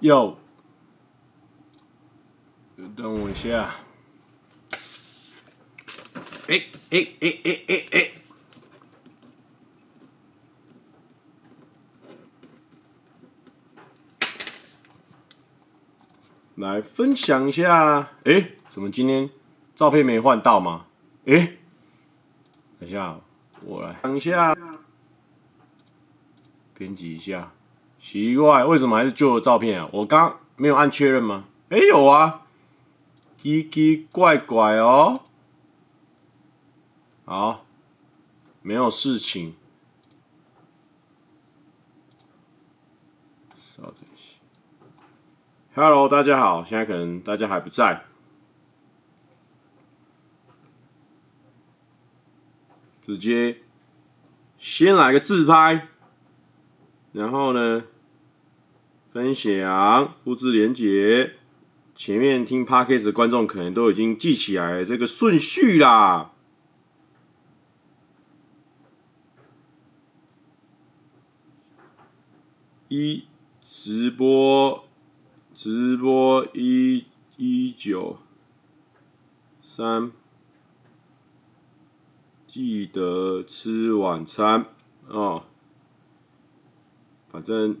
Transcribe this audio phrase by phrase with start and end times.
[0.00, 0.38] 哟，
[2.94, 3.74] 等我一下。
[6.48, 8.10] 哎哎哎哎哎哎！
[16.54, 18.08] 来分享一下。
[18.24, 19.28] 哎，怎么今天
[19.74, 20.86] 照片没换到吗？
[21.26, 21.56] 哎，
[22.78, 23.20] 等一下，
[23.66, 24.56] 我来等一下，
[26.74, 27.52] 编辑一下。
[27.98, 29.88] 奇怪，为什么还是旧的照片啊？
[29.92, 31.44] 我刚没有按确认吗？
[31.68, 32.46] 哎，有啊，
[33.36, 35.20] 奇奇怪怪哦。
[37.24, 37.66] 好，
[38.62, 39.54] 没有事情。
[43.54, 44.38] 稍等一下。
[45.74, 48.04] Hello，大家好，现在可能大家还不在。
[53.02, 53.62] 直接
[54.58, 55.88] 先来个自拍，
[57.18, 57.82] 然后呢，
[59.10, 61.32] 分享、复制连结。
[61.92, 66.30] 前面听 Podcast 的观众可能都已经记起来这个顺序啦。
[72.86, 73.24] 一
[73.68, 74.86] 直播，
[75.52, 78.18] 直播一一九
[79.60, 80.12] 三，
[82.46, 84.66] 记得吃晚餐
[85.08, 85.47] 哦。
[87.30, 87.76] 反正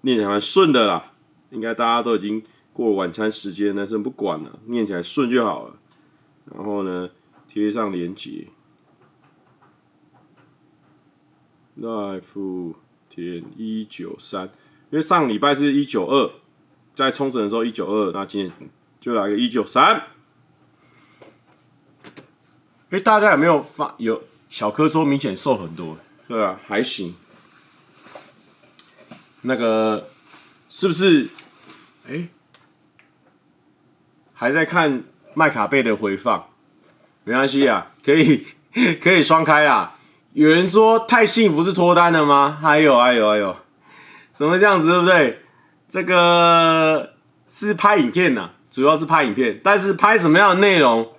[0.00, 1.12] 念起来蛮顺的啦，
[1.50, 2.42] 应该大家都已经
[2.72, 5.76] 过了晚餐时间，但是不管了，念起来顺就好了。
[6.54, 7.10] 然后呢，
[7.48, 8.46] 贴上连接
[11.78, 12.74] ，Life。
[13.08, 14.44] 点一九三，
[14.90, 16.30] 因为上礼拜是一九二，
[16.94, 18.70] 在冲绳的时候一九二，那今天
[19.00, 20.02] 就来个一九三。
[22.90, 25.96] 哎，大家有没有发有小柯说明显瘦很多？
[26.28, 27.14] 对啊，还行。
[29.46, 30.08] 那个
[30.68, 31.28] 是不是？
[32.10, 32.26] 哎，
[34.34, 36.48] 还在看麦卡贝的回放？
[37.22, 38.44] 没关系啊，可以
[39.00, 39.96] 可以双开啊。
[40.32, 42.58] 有人说太幸福是脱单了吗？
[42.60, 43.56] 还有还有还有，
[44.32, 45.42] 怎么这样子对不对？
[45.88, 47.14] 这个
[47.48, 51.12] 是拍影片呐、主要是拍影片，但是拍什么样的内容？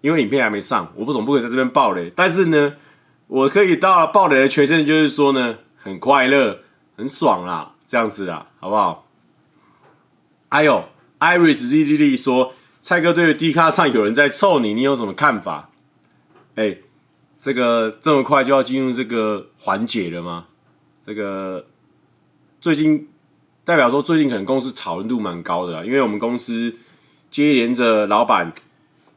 [0.00, 2.12] 因为影片还没上，我不总不可以在这边爆雷。
[2.14, 2.74] 但是呢，
[3.26, 6.60] 我可以到爆雷的全身，就是说呢，很快乐，
[6.96, 9.06] 很爽啦，这样子啊，好不好？
[10.48, 10.82] 还有
[11.20, 15.68] ，Iris ZZD 说，蔡哥对 D 卡上有人在臭你，你有什么看法？
[16.54, 16.82] 哎、欸。
[17.36, 20.46] 这个这么快就要进入这个环节了吗？
[21.04, 21.66] 这个
[22.62, 23.10] 最近
[23.62, 26.74] 代表说最近可能公司讨论度蛮高的啦，因为我们公司
[27.30, 28.50] 接连着老板，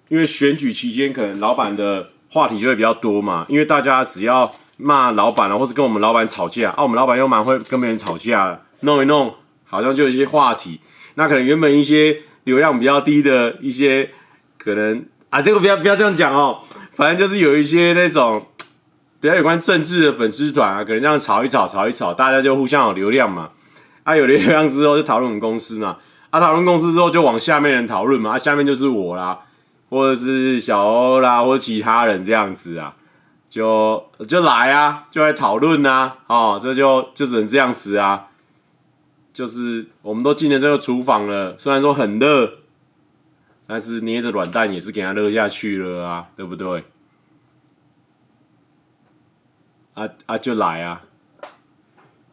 [0.09, 10.79] 因为选举期间可能老板的话题就会比较多嘛，因为大家只要骂老板啊，或是跟我们老板吵架啊，我们老板又蛮会跟别人吵架，弄一弄好像就有一些话题，
[11.15, 14.11] 那可能原本一些流量比较低的一些
[14.57, 16.59] 可能啊，这个不要不要这样讲哦。
[16.91, 18.45] 反正就是有一些那种
[19.19, 23.49] 比较有关政治的粉丝团啊，可能这样吵一吵，吵一吵，大家就互相有流量嘛。
[24.03, 25.97] 啊，有流量之后就讨论我们公司嘛。
[26.29, 28.35] 啊，讨论公司之后就往下面人讨论嘛。
[28.35, 29.39] 啊，下面就是我啦，
[29.89, 32.93] 或者是小欧啦，或者其他人这样子啊，
[33.49, 36.13] 就就来啊，就来讨论呐。
[36.27, 38.27] 哦，这就就只能这样子啊。
[39.35, 42.51] 就是我们都进了这个厨房了，虽然说很热。
[43.67, 46.83] 但是捏着软蛋也是给他热下去了啊，对不对？
[49.95, 51.01] 啊啊，就来啊，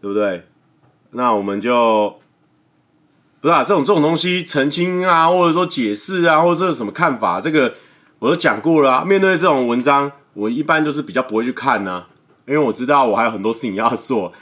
[0.02, 0.46] 对不对？
[1.12, 2.20] 那我们就
[3.40, 7.76] 不是啊，这种这种东西澄清啊，或者说解释啊，或者是什么看法，这个
[8.18, 9.02] 我都讲过了啊。
[9.02, 12.04] 面对这种文章，我一般就是比较不会去看呢，
[12.44, 14.34] 因为我知道我还有很多事情要做，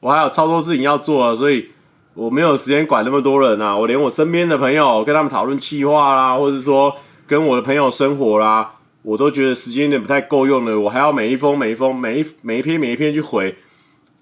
[0.00, 1.70] 我还有超多事情要做啊，所以。
[2.16, 3.76] 我没有时间管那么多人啊！
[3.76, 6.96] 我连我身边的朋友跟他们讨论企划啦，或者说
[7.26, 8.72] 跟我的朋友生活啦，
[9.02, 10.80] 我都觉得时间有点不太够用了。
[10.80, 13.54] 我还要每一封、每一封、每一每一篇、每一篇去回，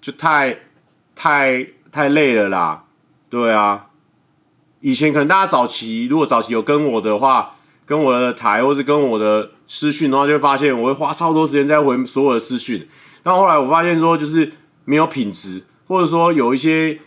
[0.01, 0.57] 就太
[1.15, 2.83] 太太累了啦。
[3.29, 3.85] 对啊，
[4.81, 7.55] 以前可能大家早期如果早期有跟我的话，
[7.85, 12.85] 跟我的台或是跟我的私讯的话，就会发现我会花超多时间在回所有的私讯。
[13.23, 14.51] 但后来我发现说，就是
[14.83, 16.99] 没有品质，或者说有一些。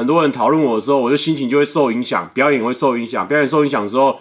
[0.00, 3.28] 很多人讨论我的时候，我就心情就会受影响，表演会受影响。
[3.28, 4.18] 表演受影响的时候，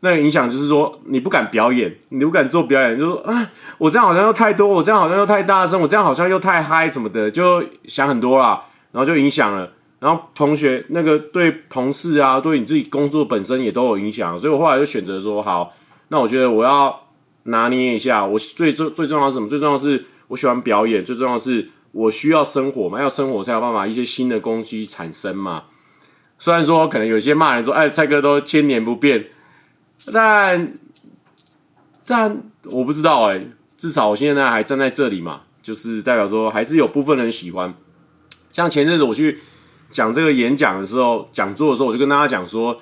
[0.00, 8.62] 那个影响就是说你不敢表演，你不敢做表演，就说啊，我这样好像又太多，我这样好像又太大声，我这样好像又太嗨什么的，就想很多啦，
[8.92, 9.72] 然后就影响了。
[9.98, 15.74] 然后同学那个对同事啊，对你自己工作本身也都有影响，所以我后来就选择说，好，
[16.08, 17.08] 那我觉得我要
[17.42, 19.48] 拿捏一下，我最最最重要是什么？
[19.48, 25.64] 最重要是我喜欢表演，最重要是我需要生活嘛，要生活才有办法一些新的东西产生嘛。
[26.38, 29.26] 虽然说可能有些骂人说，哎，蔡哥都千年不变，
[30.12, 30.72] 但
[32.06, 33.44] 但我不知道哎、
[33.76, 37.74] 至少我现在还站在这里嘛，就是代表说还是有部分人喜欢。
[38.52, 39.38] 像前阵子我去
[39.90, 42.80] 讲这个演讲的时候，讲座的时候，我就跟大家讲说，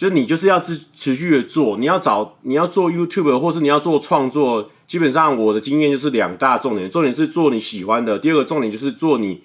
[0.00, 9.42] 就你就是要持持续的做，你要找你要做 YouTube，或是你要做创作，基本上我的经验就是两大重点，重点是做你喜欢的，第二个重点就是做你。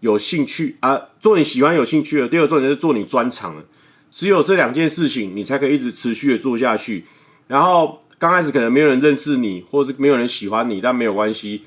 [0.00, 2.28] 有兴趣啊，做你喜欢有兴趣的。
[2.28, 3.64] 第二个重点是做你专长的，
[4.10, 7.04] 只有这两件事情，你才可以一直持续的做下去。
[7.46, 11.62] 然后刚开始可能没有人认识你，或是没有人喜欢你，但没有关系，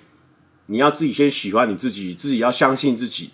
[0.66, 3.30] 你要自己先喜欢你自己，自己要相信自己。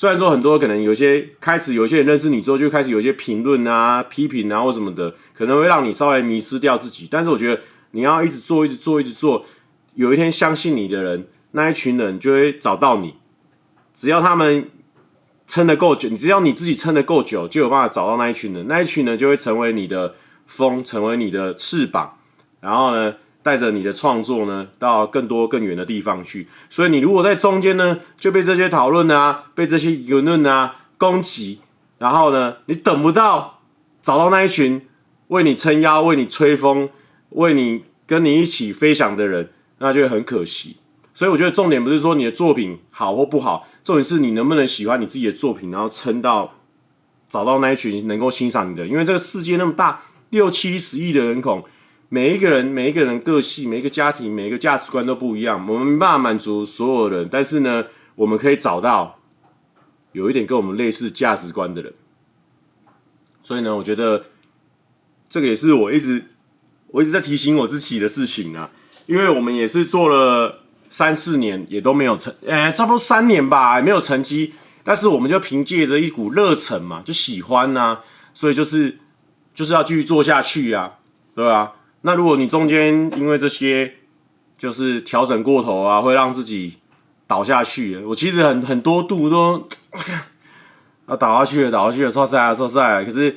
[0.00, 7.06] 虽然说很多可能有些开始有些人认识你之后，就开始有些评论啊、批评啊或什么的，可能会让你稍微迷失掉自己。
[7.10, 7.60] 但是我觉得
[7.90, 9.44] 你要一直做，一直做，一直做，
[9.96, 13.16] 有一天相信你的人，那一群人就会找到你。
[13.94, 14.70] 只要他们
[15.46, 20.14] 撑得够久，你只要你自己撑得够久，就有办法找到那一群人，那一群人就会成为你的
[20.46, 22.16] 风，成为你的翅膀，
[22.62, 26.46] 然后呢，带着你的创作呢，到更多更远的地方去。
[26.68, 31.60] 所以你如果在中间呢，就被这些讨论啊，被这些舆论啊攻击，
[31.98, 33.60] 然后呢，你等不到
[34.02, 34.86] 找到那一群
[35.28, 36.88] 为你撑腰、为你吹风、
[37.30, 40.76] 为你跟你一起飞翔的人，那就会很可惜。
[41.14, 43.66] 所以我觉得重点不是说你的作品好或不好。
[43.82, 46.52] 重点是你能不能喜欢你自己的作品，然后撑到
[47.28, 48.86] 找到那一群能够欣赏你的。
[48.86, 51.66] 因为这个世界那么大，六七十亿的人口，
[52.10, 57.26] 每一个人、每一个人个性、每一个家庭、每一个价值观都不一样，我们没办法满足所有人。
[57.32, 57.86] 但是呢，
[58.16, 59.18] 我们可以找到
[60.12, 61.94] 有一点跟我们类似价值观的人。
[63.42, 64.26] 所以呢，我觉得
[65.30, 66.22] 这个也是我一直
[66.88, 68.70] 我一直在提醒我自己的事情啊，
[69.06, 70.58] 因为我们也是做了。
[70.92, 74.52] 三四年也都没有成，哎、差不多三年吧，没有成绩。
[74.82, 78.00] 但是我们就凭借着一股热忱嘛，就喜欢呐、
[78.34, 78.98] 所以就是
[79.54, 80.98] 就是要继续做下去呀、啊，
[81.36, 83.92] 对吧、那如果你中间因为这些
[84.56, 86.76] 就是调整过头啊，会让自己
[87.26, 87.98] 倒下去。
[87.98, 89.68] 我其实很很多度都
[91.06, 93.04] 啊 倒下去了，倒下去了，说实在说实在。
[93.04, 93.36] 可是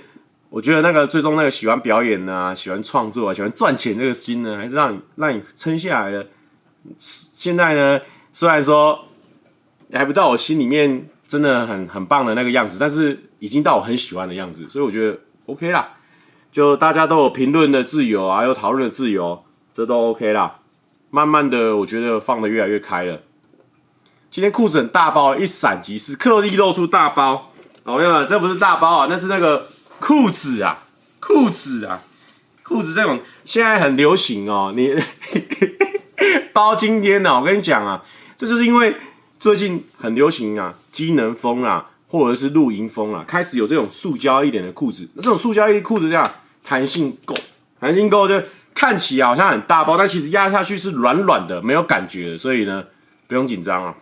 [0.50, 6.25] 我觉得那个最终那个喜欢表演啊，喜欢创作啊，喜欢赚钱这个心呢，还是让你让你撑下来的。
[6.98, 8.00] 现在呢，
[8.31, 9.07] 虽然说
[9.92, 15.18] 还不到我心里面真的很很棒的那个样子，但是已经到我很喜欢的样子，所以我觉得
[15.48, 15.89] OK 啦。
[16.54, 20.60] 就大家都有评论的自由啊，有讨论的自由，这都 OK 啦。
[21.10, 23.22] 慢慢的，我觉得放得越来越开了。
[24.30, 27.52] 今天裤子很大包，一闪即逝，刻意露出大包。
[27.86, 29.68] 哦，没有，这不是大包啊，那是那个
[30.00, 30.84] 裤子啊，
[31.20, 32.04] 裤子啊，
[32.62, 34.96] 裤子这种现在很流行哦，你。
[36.54, 38.04] 包今天呢，我跟你讲啊，
[38.38, 38.96] 这就是因为
[39.40, 45.10] 最近很流行啊，机能风啊，或者是露营风啊，开始有这种塑胶一点的裤子。
[45.16, 46.32] 那这种塑胶一裤子这样
[46.63, 47.36] 弹性够，
[47.80, 48.42] 弹性够就
[48.74, 52.86] 看起来好像很大包，但其实压下去是软软的，没有感觉，所以呢，
[53.27, 53.95] 不用紧张啊。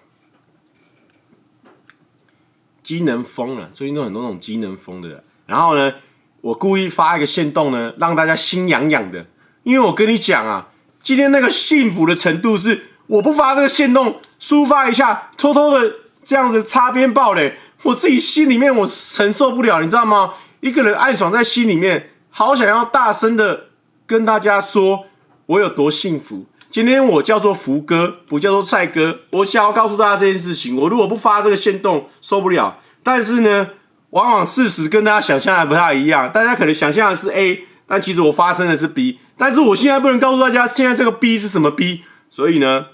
[2.83, 5.23] 机能风啊，最近都很多那种机能风的。
[5.45, 5.93] 然后呢，
[6.41, 9.25] 我故意发一个限动呢，让大家心痒痒的，
[9.63, 10.69] 因为我跟你讲啊。
[11.03, 20.35] 今天那个幸福的程度是，我不发这个限动，抒发一下，偷偷的这样子擦边爆雷，我自己心里面我承受不了，你知道吗？
[20.59, 23.65] 一个人暗爽在心里面，好想要大声的
[24.07, 25.05] 跟大家说，
[25.47, 26.45] 我有多幸福。
[26.69, 30.77] 今天我叫做福哥，不叫做蔡哥，我想要告诉大家这件事情。
[30.77, 32.79] 我如果不发这个线动，受不了。
[33.03, 33.71] 但是呢，
[34.11, 39.19] 往往事实跟大家想象的不太一样，大家可能想象的是 A，但其实我发生的是 B。
[39.37, 42.85] 但是我现在不能告诉大家，现在这个 B 是什么 B，所以呢，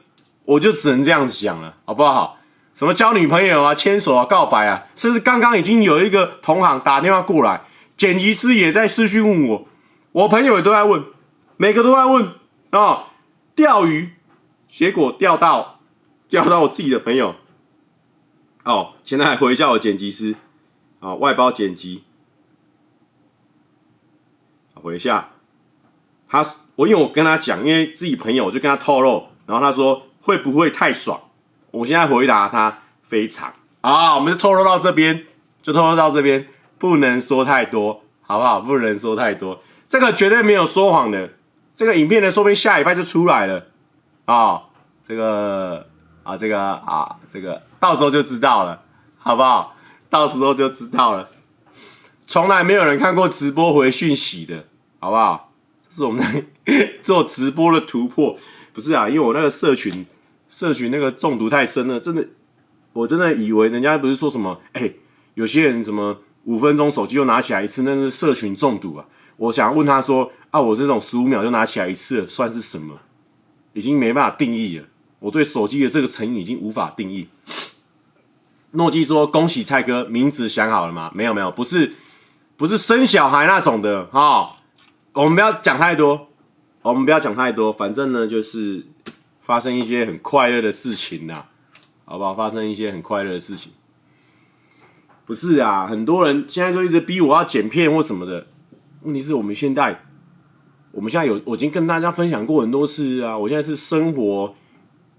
[0.46, 2.40] 我就只能这样子讲了，好不好？
[2.74, 7.62] 什么交女朋友啊、牵手啊、告白啊，甚至刚刚已经有一个同行打电话过来，
[7.98, 9.68] 剪辑师也在私讯问我，
[10.12, 11.04] 我朋友也都在问，
[11.58, 12.28] 每个都在问
[12.70, 13.04] 啊、哦，
[13.56, 14.12] 钓鱼，
[14.68, 15.80] 结果钓到
[16.30, 17.36] 钓到我自己的朋友，
[18.64, 20.36] 哦，现在还回叫我剪辑师，
[21.00, 22.04] 啊、外包剪辑，
[24.76, 25.30] 回一下。
[26.30, 31.20] 他我因为我跟他讲，因为自己朋友，我就跟他透露，然后他说会不会太爽？
[31.72, 35.26] 我现在回答他非常啊，我们就透露到这边，
[35.62, 38.60] 就透露到这边，不能说太多，好不好？
[38.62, 41.32] 不能说太多，这个绝对没有说谎的，
[41.76, 43.68] 这个影片呢，说不定下礼拜就出来了
[44.26, 44.64] 啊，
[45.04, 45.88] 这个
[46.24, 48.84] 啊，这个啊，这个到时候就知道了，
[49.18, 49.76] 好不好？
[50.10, 51.30] 到时候就知道了，
[52.28, 54.66] 从来没有人看过直播回讯息的，
[55.00, 55.52] 好不好？
[55.90, 56.48] 这是我们
[57.04, 58.38] 做直播的突破，
[58.74, 59.08] 不是啊？
[59.10, 60.06] 因为我那个社群
[60.48, 62.26] 社群那个中毒太深了，真的，
[62.94, 64.92] 我真的以为人家不是说什么，哎、
[65.34, 69.06] 有些人什么五分钟手机就拿起来一次，那是社群中毒啊。
[69.38, 72.98] 我想问他说，啊，我这种十五秒就拿起来一次，算是什么？
[73.74, 74.86] 已经没办法定义了。
[75.20, 77.28] 我对手机的这个成瘾已经无法定义。
[78.72, 81.94] 诺基说：“恭喜蔡哥，名字想好了吗？”没有，没有，不是，
[82.56, 84.58] 不是生小孩那种的哈、
[85.14, 86.30] 我们不要讲太多，
[86.82, 88.88] 我们不要讲太多，反正呢，就是。
[89.40, 91.46] 发生一些很快乐的事情呐，
[92.04, 92.36] 好不好？
[92.36, 93.72] 发生一些很快乐的事情，
[95.28, 95.86] 不是啊？
[95.86, 98.48] 很多人现在就一直逼我要剪片或什么的。
[99.04, 100.04] 问题是我们现在，
[100.92, 103.38] 我们现在有，我已经跟大家分享过很多次啊。
[103.38, 104.56] 我现在是生活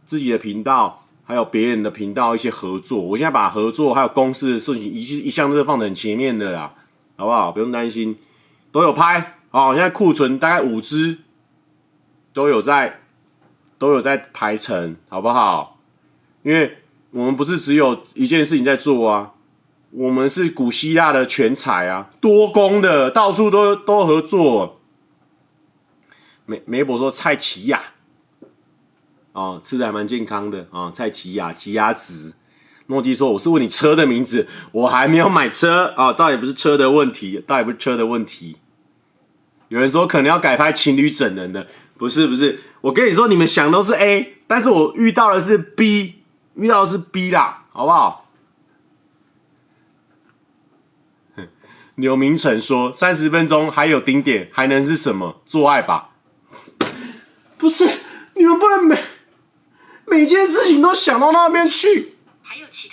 [0.05, 3.00] 自己的频道，还有别人的频道一些合作。
[3.00, 6.75] 我现在把合作还有公司的事情一一向都是放在很前面的啦，
[7.17, 7.53] 好不好？
[7.53, 8.17] 不用担心，
[8.73, 9.37] 都有拍。
[9.50, 11.19] 好，现在库存大概五支，
[12.33, 13.00] 都有在。
[13.81, 15.79] 都有在排成，好不好？
[16.43, 16.79] 因为
[17.12, 19.35] 我们不是只有一件事情在做啊，
[19.99, 24.81] 我们是古希腊的全才啊，多工的，到处都都合作。
[26.47, 27.83] 梅梅伯说蔡奇亚，
[29.33, 32.35] 哦，吃的还蛮健康的啊、哦，蔡奇亚，奇亚籽。
[32.87, 38.57] 诺基说我是问你车的名字，我还没有买车啊、倒也不是车的问题，倒也不是车的问题。
[39.67, 41.67] 有人说可能要改拍情侣整人的。
[41.97, 46.23] 不是不是，我跟你说，你们想都是 A，但是我遇到的是 B，
[46.55, 48.28] 遇到的是 B 啦，好不好？
[51.99, 55.43] 刘明成说三十分钟还有顶点，还能是什么？
[55.45, 56.11] 做爱吧？
[57.59, 57.85] 不是，
[58.35, 58.97] 你们不能每
[60.07, 62.14] 每件事情都想到那边去。
[62.40, 62.93] 还有其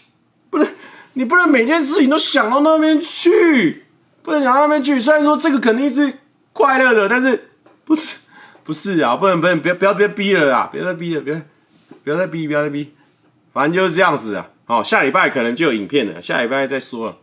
[0.50, 0.68] 不能，
[1.14, 3.86] 你不能每件事情都想到那边去，
[4.24, 5.00] 不能想到那边去。
[5.00, 6.12] 虽然说这个肯定是
[6.52, 7.52] 快乐的，但是
[7.86, 8.18] 不是。
[8.64, 11.40] 不是啊，不能不能，不要不要不要逼了啦，别再逼了，别
[12.04, 12.96] 不要再逼，不要再逼，
[13.54, 14.50] 反正就是这样子啊。
[14.66, 17.18] 好，下礼拜可能就有影片了，下礼拜再说了。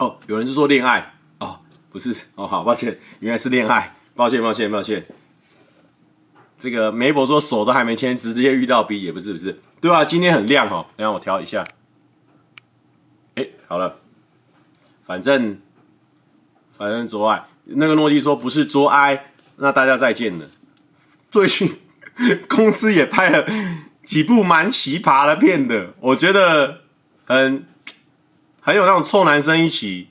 [0.00, 1.60] 哦，有人是说恋爱哦，
[1.92, 5.06] 不是哦，好抱歉，原来是恋爱，抱歉抱歉抱歉。
[6.58, 11.64] 这个梅博说手都还没牵，直接遇到 B 也不是不是，对啊，今天很亮哦，让我调一下。
[13.36, 14.00] 哎，好了，
[15.06, 15.60] 反正。
[16.72, 20.46] 反正做爱，那个诺基说不是做爱，那大家再见了。
[21.30, 21.76] 最近
[22.48, 23.46] 公司也拍了
[24.02, 26.78] 几部蛮奇葩的片的，我觉得
[27.26, 27.66] 很
[28.70, 30.08] 很有那种臭男生一起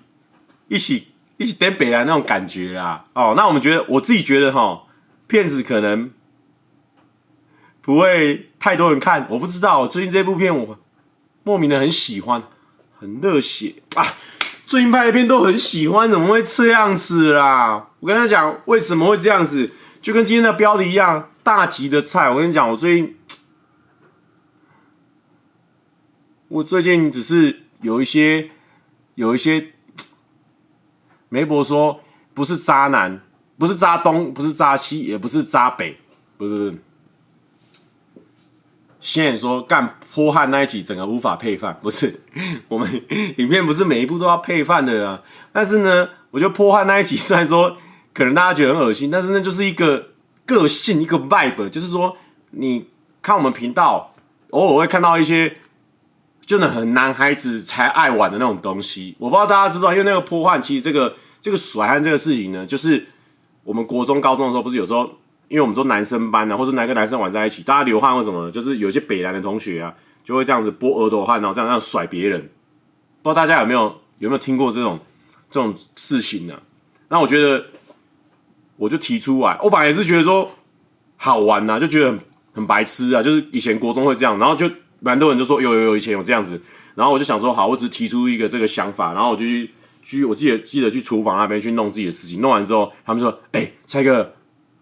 [0.68, 3.06] 一起一起点北来那种感觉啊。
[3.14, 4.84] 哦，那我们觉得，我自己觉得哈，
[5.28, 6.12] 片子可能
[7.82, 9.88] 不会太多人看，我不知道。
[9.88, 10.78] 最近这部片我
[11.44, 12.44] 莫名的很喜欢，
[13.00, 14.06] 很热血啊。
[14.66, 17.88] 最近拍的片都很喜欢，怎么会这样子啦？
[18.02, 22.30] 我跟他讲为什么会这样子，就跟今天的标题一样，大吉的菜。
[22.30, 23.16] 我跟你讲，我最近，
[26.50, 28.50] 我最近只是有一些，
[29.16, 29.74] 有一些，
[31.30, 32.02] 梅伯说
[32.34, 33.22] 不是渣男，
[33.58, 35.98] 不是渣东，不是渣西，也不是渣北，
[36.38, 36.78] 不是不是。
[39.02, 42.22] 先说干泼汉那一集，整个无法配饭，不是
[42.68, 43.02] 我们
[43.38, 45.24] 影片不是每一部都要配饭的啊。
[45.54, 47.78] 但是呢，我觉得泼汉那一集虽然说
[48.14, 50.10] 可能大家觉得很恶心，但是那就是一个
[50.46, 52.18] 个性，一个 vibe，就是说
[52.52, 52.88] 你
[53.22, 54.14] 看我们频道，
[54.50, 55.56] 偶尔会看到一些
[56.50, 59.16] 真的很男孩子才爱玩的那种东西。
[59.20, 63.06] 我不知道大家知不知道，因为那个泼汉其实这个这个甩汗这个事情呢，就是
[63.64, 65.08] 我们国中高中的时候，不是有时候。
[65.48, 69.92] 因为我们说男生班啊，或者男跟男生玩在一起，大家流汗或什么，就是有些北南的同学啊，
[70.24, 72.40] 就会这样子拨额头汗，然后这样这样甩别人。
[73.24, 75.00] 不知道大家有没有有没有听过这种
[75.50, 76.54] 这种事情呢、
[77.08, 77.66] 那我觉得，
[78.78, 80.52] 我就提出来，我本来也是觉得说
[81.18, 82.20] 好玩呐、啊，就觉得很
[82.54, 86.62] 很白痴啊，就是以前国中会这样，然后就蛮多人就说有有有以前有这样子，
[86.96, 89.72] 然后我就想说好，我只提出一个这个想法，然后我就去
[90.04, 94.34] 去，我记得记得去厨房那边去弄自己的事情，弄完之后，他们说，哎、蔡哥。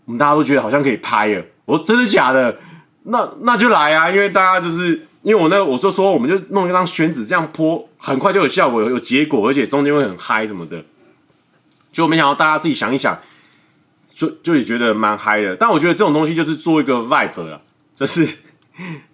[0.05, 2.57] 我们大家都觉得好像可以拍了，我说真的假的？
[3.03, 4.09] 那那就来啊！
[4.09, 10.81] 因为大家就是因为我那我就说我们就弄一张宣纸这样泼，很快就有效果，有有结果，而且中间会很嗨什么的。
[11.91, 13.19] 就没想到大家自己想一想，
[14.07, 15.57] 就就也觉得蛮嗨的。
[15.57, 17.61] 但我觉得这种东西就是做一个 vibe 了，
[17.93, 18.25] 就是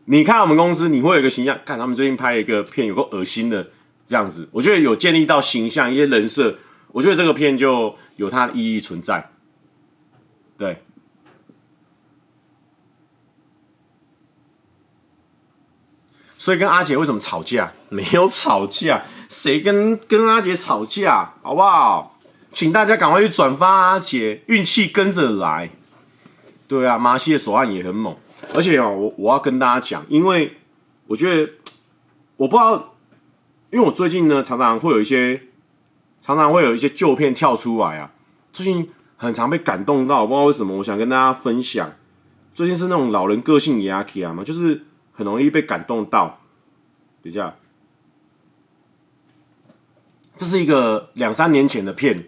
[0.06, 3.72] 你看我们公司，你会有一个形象，看他们最近拍一个片，有个恶心的
[4.06, 6.58] 这样子，我觉得有建立到形象一些人设，
[6.92, 9.32] 我觉得这个片就有它的意义存在。
[10.58, 10.84] 对，
[16.38, 17.72] 所以跟阿姐为什么吵架？
[17.90, 21.34] 没有吵架，谁跟跟阿姐吵架？
[21.42, 22.20] 好不好？
[22.52, 25.70] 请大家赶快去转发阿姐，运气跟着来。
[26.68, 28.16] 对啊，马西的手腕也很猛，
[28.54, 30.58] 而且哦，我我要跟大家讲，因为
[31.08, 31.52] 我觉得
[32.38, 32.96] 我不知道，
[33.72, 35.42] 因为我最近呢常常会有一些，
[36.22, 38.12] 常常会有一些旧片跳出来啊，
[38.52, 41.94] 最近很常被感动到，不知道为什么，我想跟大家分享，
[42.54, 46.40] 最近是那种老人个性也起啊嘛，就是很容易被感动到，
[47.22, 47.56] 等一下。
[50.36, 52.26] 这是一个两三年前的片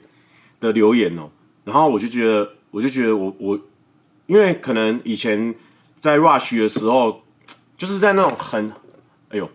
[0.60, 1.30] 的留言哦，
[1.64, 3.60] 然后我就觉得，我就觉得我我，
[4.28, 5.54] 因为可能以前
[6.06, 7.24] 在 Rush 的时候，
[7.76, 8.72] 就是在那种很，
[9.30, 9.50] 哎呦，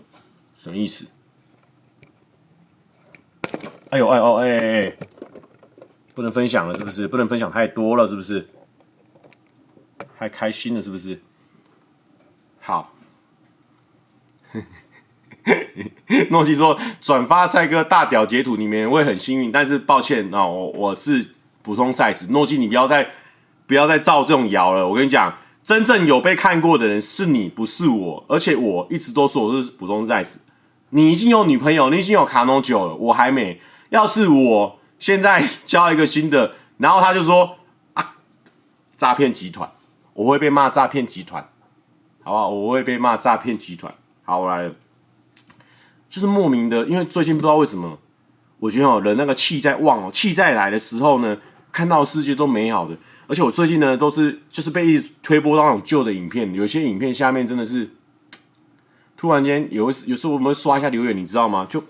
[0.57, 1.07] 什么意思？
[3.91, 4.97] 哎呦哎呦哎哎哎，
[6.13, 7.07] 不能分享了是不是？
[7.07, 8.49] 不能分享太多了是不是？
[10.19, 11.21] 太开心了是不是？
[12.59, 12.97] 好。
[16.31, 21.31] 诺基说：“转发蔡哥大屌截图里面会很幸运，但是抱歉啊，我我是
[21.63, 22.29] 普通 size。
[22.31, 23.09] 诺基，你不要再
[23.69, 24.89] 不要再造这种谣了。
[24.89, 25.39] 我跟你讲，
[25.71, 28.25] 真正有被看过的人是你，不是我。
[28.27, 30.39] 而且我一直都说我是普通 size。
[30.89, 33.61] 你已经有女朋友，你已经有卡农九了，我还没。
[33.91, 37.55] 要是我现在交一个新的，然后他就说
[37.95, 38.17] 啊，
[38.99, 39.71] 诈骗集团，
[40.13, 41.49] 我会被骂诈骗集团，
[42.25, 42.49] 好不好？
[42.49, 43.95] 我会被骂诈骗集团。
[44.25, 44.75] 好，我来了。”
[46.11, 47.97] 就是莫名的，因为最近不知道为什么，
[48.59, 51.39] 我觉得哦，人那个气在旺哦，气在来的时候呢，
[51.71, 52.97] 看到世界都美好的。
[53.31, 57.89] 而且我最近呢，都是就是被一直推播到那种旧的影片，有些影片下面真的是，
[59.17, 61.65] 突然间有有时候我们会刷一下留言，你知道吗？
[61.71, 61.81] 就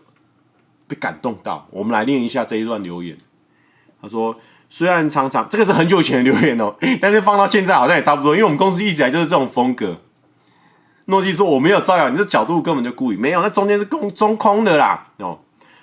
[0.86, 1.66] 被感动到。
[1.70, 3.16] 我们来念一下这一段留言。
[4.02, 4.36] 他说
[4.68, 9.98] ：“虽然常常这个是很久以前的留言哦， 但是放到现在好像也差不多，因为我们公司一直来就是这种风格。”
[11.06, 15.38] 诺基说：“我没有造谣，你这角度根本就故意没有，那中间是空中空的啦。”哦，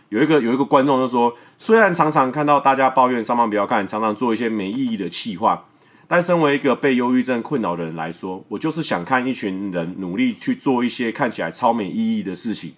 [0.10, 5.66] 有一个有一个观众就说：“虽然常常看到大家抱怨上班不要看，常常做一些没意义的气话，
[6.08, 12.74] 但身为一个被忧郁症困扰的人来说，我就是想看一群人努力去做一些看起来超没意义的事情。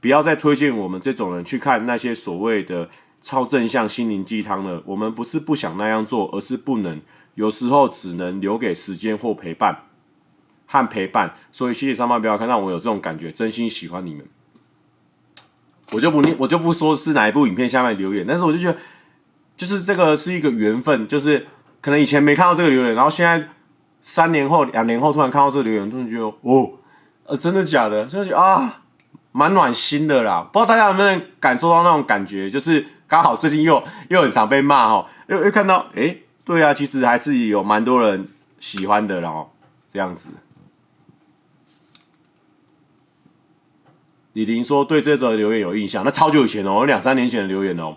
[0.00, 2.88] 不要再推荐我们这种人去看那些所谓的
[3.20, 4.82] 超正向心灵鸡汤了。
[4.86, 7.00] 我们不是不想那样做，而是不能，
[7.34, 9.84] 有时候只能留给时间或陪伴。”
[10.70, 14.22] 和陪伴，所以谢谢上班不要看，让我有这种感觉，真心喜欢你们。
[15.90, 18.78] 我就不念，我就不说是哪一部影片下面留言，但是我就觉得，
[19.56, 21.46] 就是这个是一个缘分，就是
[21.80, 23.48] 可能以前没看到这个留言，然后现在
[24.02, 26.70] 三年后、两年后突然看到这个留言，突然觉得哦，
[27.24, 28.04] 呃，真的假的？
[28.06, 28.80] 就觉得啊，
[29.32, 30.46] 蛮暖心的啦。
[30.52, 32.50] 不知道大家有没有感受到那种感觉？
[32.50, 39.50] 就是刚好最近又又很常被骂哈，又又看到，诶，对啊，其实还是有蛮多人喜欢的，然后
[39.92, 40.30] 这样子。
[44.38, 47.96] 李玲说：“对这则留言有印象，那超久以前哦，有两三年前的留言哦。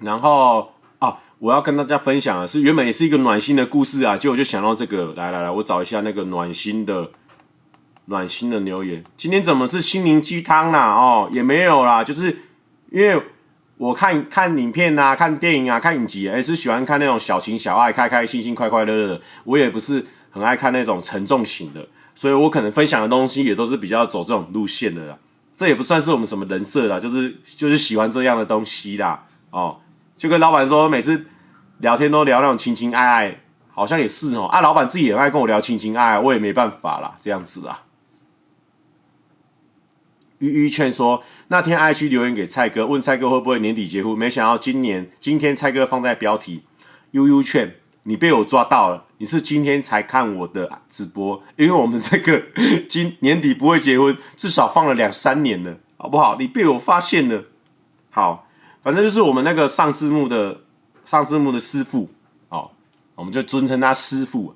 [0.00, 7.10] 然后啊，我要跟大家分享的是，原本也是一个暖心的故事啊，结果就想到这个，来来来，我找一下那个暖心的
[8.04, 9.02] 暖心的留言。
[9.16, 10.92] 今天怎么是心灵鸡汤啦？
[10.92, 12.36] 哦，也没有啦，就是
[12.90, 13.18] 因为
[13.78, 19.22] 我看看影片啊，看电影啊，看影集，也是喜欢看那种小情小爱、开开心心、快快乐乐的。
[19.44, 25.18] 我也不是很爱看那种沉重型的。”所以我可能分享的东西也都是比较走这种路线的啦，
[25.56, 29.80] 这也不算是我们什么人设啦，就是就是喜欢这样的东西啦，哦，
[30.16, 31.26] 就跟老板说，每次
[31.78, 33.40] 聊天都聊那种情情爱爱，
[33.72, 37.82] 好像也是哦，啊，老板自己也爱跟我聊情情爱爱，我也没办法啦，这样子啊。
[40.38, 46.64] 鱼鱼劝说，那天爱去留言给蔡哥，问蔡哥会不会年底结婚，没想到今年今天蔡哥放在标题，
[47.12, 47.76] 悠悠劝。
[48.06, 52.42] 你被我抓到了，你是今天才看我的直播，因为我们这个
[52.86, 56.36] 今年底不会结婚，至少放了两三年了，好不好？
[56.38, 57.44] 你被我发现了，
[58.10, 58.46] 好，
[58.82, 60.60] 反正就是我们那个上字幕的
[61.06, 62.10] 上字幕的师傅，
[62.50, 62.70] 哦，
[63.14, 64.54] 我们就尊称他师傅，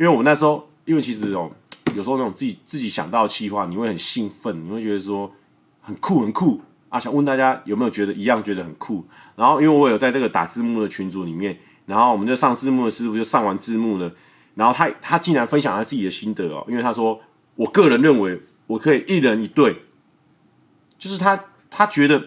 [0.00, 1.48] 因为我们那时候，因为其实哦，
[1.94, 5.30] 有时候那种自己自己想到的企划，你会很兴奋，你会觉得说
[5.80, 11.56] 很酷很酷啊，想问大家有没有觉得一样觉得很酷，然后因为我有在这个打字幕的群组里面。
[11.86, 14.12] 然后我们就上字幕的师傅就上完字幕了，
[14.54, 17.20] 然后他他竟然分享他自己的心得哦，因为他说，
[17.56, 19.82] 我个人认为我可以一人一对，
[20.98, 22.22] 就是他他觉得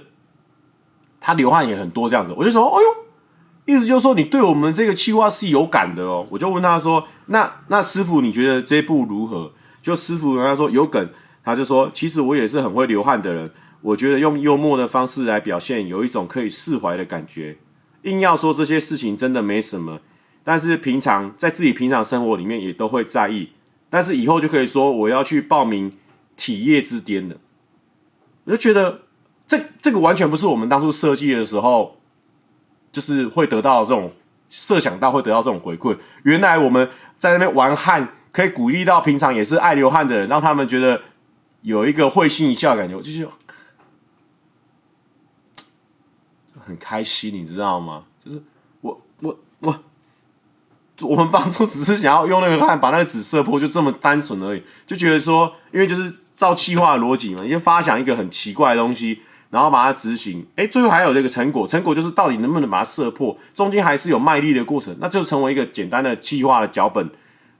[1.19, 9.51] 他流汗也很多这样子，我就说，哎呦，意思就是说你对我们这个气划是有感的哦，我就问他说，那那师傅你觉得这部如何？
[9.81, 11.09] 就师傅跟他说有梗，
[11.43, 17.55] 他就说，其实我也是很会流汗的人，我觉得用幽默的方式来表现，有一种可以释怀的感觉。
[18.05, 19.99] 硬要说这些事情真的没什么，
[20.43, 23.49] 但是平常在自己平常生活里面也都会在意，
[23.89, 25.91] 但是以后就可以说我要去报名
[26.35, 27.35] 体液之巅了。
[28.45, 29.01] 我就觉得
[29.45, 31.97] 这这个完全不是我们当初设计的时候，
[32.91, 34.11] 就是会得到这种
[34.49, 35.97] 设想到会得到这种回馈。
[36.23, 36.87] 原来我们
[37.17, 41.01] 在那边玩汉，可以鼓励到平常也是爱流汗的人，让他们觉得
[41.61, 43.27] 有一个会心一笑的感觉，就是
[46.65, 48.03] 很开心，你知道吗？
[48.23, 48.41] 就是
[48.81, 49.79] 我我我，
[51.01, 59.21] 我们当初只是想要用那个汗把那个纸射破，就这么单纯而已，就觉得说，因为就是照企划的逻辑嘛，你就发想一个很奇怪的东西。
[59.51, 67.09] 然后把它执行，哎，最后还有这个成果，成果就是到底能不能把它射破，中间还是有卖力的过程，那就成为一个简单的企划的脚本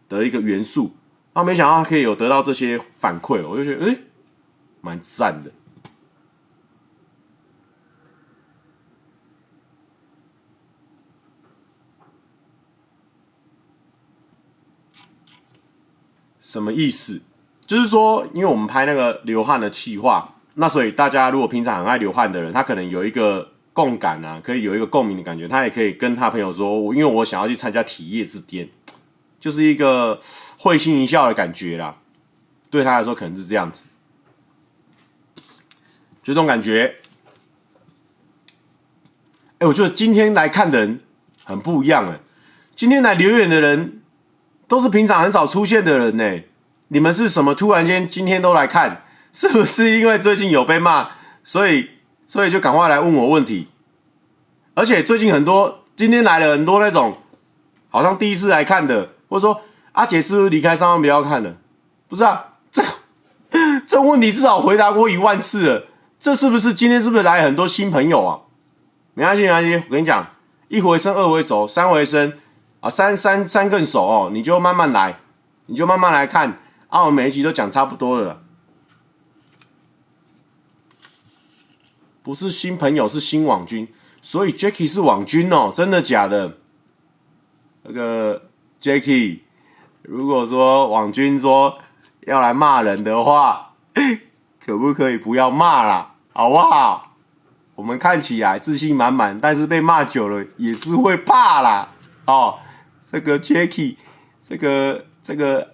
[0.10, 0.94] 的一个元素。
[1.36, 3.98] 那没想到可以有得到这些反馈，我就觉得，哎，
[4.82, 5.52] 蛮赞的。
[16.46, 17.20] 什么意思？
[17.66, 20.36] 就是说，因为我们拍那个流汗的企划。
[20.54, 28.70] 那所以大家如果平常很爱流汗的人，他可能有一个共感啊，可以有一个共鸣的感觉，他也可以跟他朋友说，我因为我想要去参加体液之巅，
[29.40, 30.22] 就是一个
[30.60, 31.98] 会心一笑的感觉啦。
[32.70, 33.86] 对他来说可能是这样子，
[36.22, 36.98] 就这种感觉。
[39.58, 41.00] 哎，我觉得今天来看的人
[41.44, 42.20] 很不一样哎，
[42.76, 44.04] 今天来留言的人
[44.68, 46.42] 都是平常很少出现的人呢。
[46.90, 47.56] 你们是什么？
[47.56, 49.04] 突然间今天都来看？
[49.34, 51.10] 是不是因为最近有被骂，
[51.44, 51.90] 所以
[52.26, 53.68] 所以就赶快来问我问题？
[54.76, 57.18] 而且最近很多今天来了很多那种，
[57.90, 61.56] 好像第一次来看的，或者说阿杰是不是离开上方不要看了？
[62.08, 62.82] 不是啊，这
[63.86, 65.88] 这问题至少回答过一万次了。
[66.18, 68.40] 这是不是今天是不是来很多新朋友啊？
[69.14, 70.26] 没关系没关系，我跟你讲，
[70.70, 72.34] 一回生二回熟，三回生
[72.86, 75.18] 啊，三三三更熟哦，你就慢慢来，
[75.66, 78.44] 你就慢慢来看啊，我每一集都讲差不多了。
[82.22, 83.88] 不是新朋友，是新网军，
[84.22, 86.58] 所以 Jacky 是网军哦，真的假的？
[87.82, 88.44] 那个
[88.80, 89.40] Jacky，
[90.04, 91.80] 如果说网军说
[92.28, 93.74] 要来骂人的话，
[94.64, 96.14] 可不可以不要骂啦？
[96.34, 97.16] 好不好？
[97.74, 101.90] 我们看起来自信满满，但是被骂久了也是会怕啦。
[102.28, 102.60] 哦，
[103.10, 103.96] 这个 Jacky，
[104.44, 105.74] 这个这个，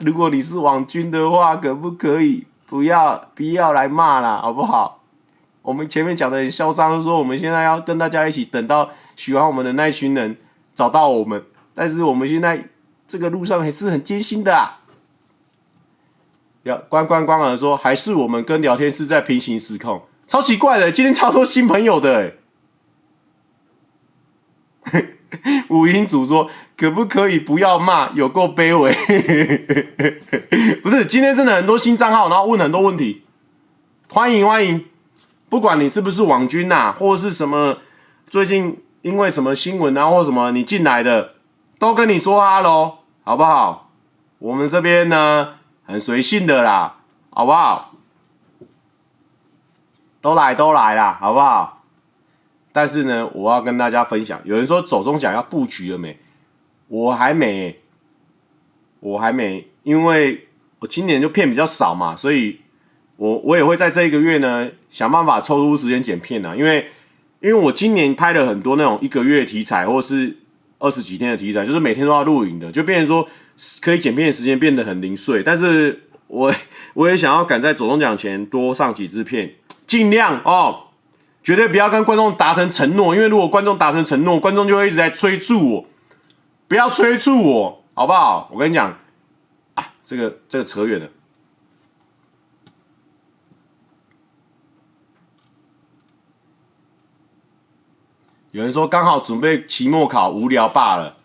[0.00, 4.40] 如果你是网军的话，可不可以不要不要来骂啦？
[4.40, 5.02] 好不好？
[5.62, 10.38] 我们前面讲的很嚣张，说我们现在要跟大家一起等到喜欢我们的那群人
[10.74, 12.68] 找到我们，但是我们现在
[13.06, 14.80] 这个路上还是很艰辛的啊。
[16.62, 22.34] 要关关关儿说，还是我们跟聊天室在平行时空，超奇怪的，今天超多新朋友的
[24.84, 25.04] 哎。
[25.68, 28.92] 五音组说，可不可以不要骂，有够卑微。
[30.82, 33.24] 不是，今天真的很多新账号，然后问很多问题，
[34.08, 34.84] 欢迎欢迎。
[35.48, 37.78] 不管你是不是网军呐、啊，或是什么，
[38.28, 41.34] 最近因为什么新闻啊，或什么你进来的，
[41.78, 43.90] 都跟你说哈喽，好不好？
[44.38, 46.98] 我们这边呢很随性的啦，
[47.30, 47.92] 好不好？
[50.20, 51.79] 都来都来啦，好不好？
[52.72, 56.18] 但是呢，我要跟大家分享，有人说走中奖要布局了没？
[56.88, 57.80] 我还没，
[59.00, 60.46] 我还没，因为
[60.80, 62.60] 我今年就片比较少嘛，所以。
[63.20, 66.86] 我我也会在这一个月呢，想办法抽出时间剪片啊，因为
[67.40, 70.34] 因为我今年拍了很多那种一个月题材，或是
[70.78, 73.28] 二十几天的题材，就是每天都要录影的，就变成说
[73.82, 75.42] 可以剪片的时间变得很零碎。
[75.42, 76.50] 但是我
[76.94, 79.52] 我也想要赶在走中奖前多上几支片，
[79.86, 80.84] 尽量哦，
[81.42, 85.84] 绝对不要跟观众达成承诺，因为如果观众达成承诺，观众就会一直在催促我，
[86.68, 88.48] 不要催促我，好不好？
[88.52, 88.98] 我跟你讲
[89.74, 91.08] 啊，这个这个扯远了。
[98.50, 101.16] 有人说刚好准备期末考，无聊罢了。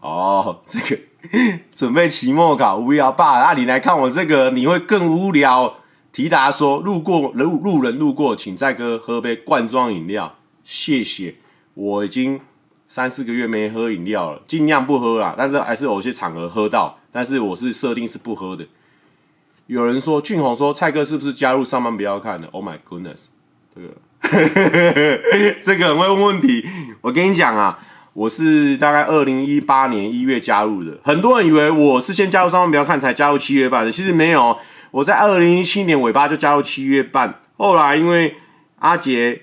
[0.00, 0.98] 哦，这个
[1.74, 5.76] 准备期末考无聊罢了，那、你来看我这个，你会更无聊。
[6.16, 11.34] 提达说：路过路路人路过，请再哥喝杯罐装饮料，谢谢。
[11.74, 12.40] 我已经
[12.88, 18.66] 三四个月没喝饮料了，尽量不喝啦，但是还是有些场合喝到，但是我是设定是不喝的。
[19.66, 23.26] 有人说俊宏说蔡哥是不是加入上班不要看的？Oh my goodness，
[23.74, 23.88] 这个。
[25.62, 26.64] 这个很会问问题。
[27.02, 27.78] 我跟你讲啊，
[28.14, 30.96] 我是大概二零一八年一月加入的。
[31.04, 34.56] 很多人以为我是先加入上班不要看才加入七月半的，其实没有。
[34.90, 37.40] 我在二零一七年尾巴就加入七月半。
[37.56, 38.36] 后来因为
[38.78, 39.42] 阿杰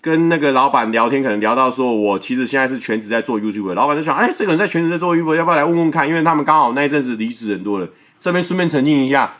[0.00, 6.08] 跟那个老板聊天，可能聊到说我其实现在是全职在做 YouTube，老板就想，哎，这个人在全职在做 YouTube，要不要来问问看？
[6.08, 7.88] 因为他们刚好那一阵子离职很多人。
[8.18, 9.34] 这边顺便澄清一下，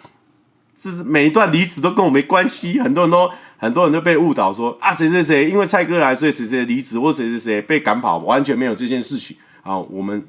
[0.77, 3.31] 是每一段离职都跟我没关系，很多人都。
[3.61, 9.77] 很多人都被误导说啊，谁谁谁因为蔡哥来，所以谁谁离职，或谁谁谁被赶跑，完全没有这件事情啊。
[9.77, 10.25] 我们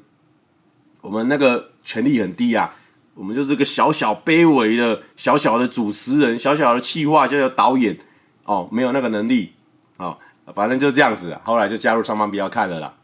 [1.00, 2.74] 我们那个权力很低啊，
[3.14, 7.98] 我们就是个小小卑微的小小的主持人，小小的企划，小小的导演
[8.44, 9.52] 哦，没有那个能力
[9.96, 10.16] 啊。
[10.54, 12.94] 反正就这样子，后来就加入上班比较看了啦。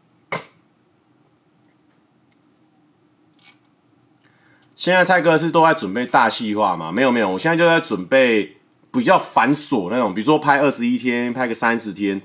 [4.75, 6.91] 现在蔡哥是都在准备大企划吗？
[6.91, 8.53] 没有没有，我现在就在准备。
[8.89, 12.19] 比较繁琐那种，比如说拍二十一天，拍个三十天，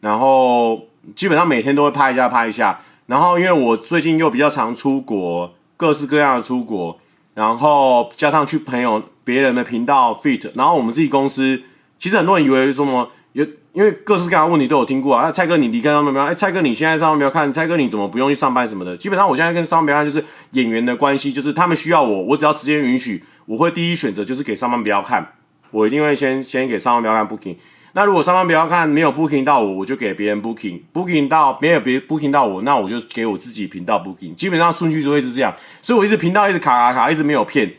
[0.00, 2.80] 然后基本上每天都会拍一下，拍一下。
[3.06, 7.00] 然后因为我最近又比较常出国，各式各样的出国，
[7.34, 11.62] 然后加上去朋友别人的频道 fit，然后我们自己公司，
[11.98, 15.24] 其实很多人以为什么有，因为各式各样的问题都有听过啊。
[15.24, 16.26] 那蔡哥你离开上班没有？
[16.26, 17.50] 哎，蔡哥你现在上班没有看？
[17.52, 18.96] 蔡哥你怎么不用去上班什么的？
[18.96, 25.26] 基本上我现在跟上班看，就是演员的关系，就是他们需要我，我只要时间允许，我会第一选择就是给上班不要看。
[25.70, 27.56] 我一定会先先给上班不要看 booking，
[27.94, 37.70] 那如果上方标看没有 booking 到我，我就给别人 booking，booking 到没有别 booking 到我，那我就给我自己频道 booking，基本上顺序就会是这样，所以我一直频道一直卡卡卡，一直没有片。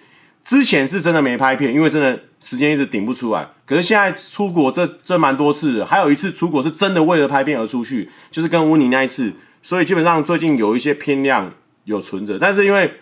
[0.43, 3.47] 之前是真的没拍片，因为真的时间一直顶不出来。
[3.65, 11.51] 可是现在出国这这蛮多次，还有一次出国是真的为了拍片而出去，就是跟温妮那一次，所以基本上最近有一些片量
[11.85, 12.99] 有存着，但是因为。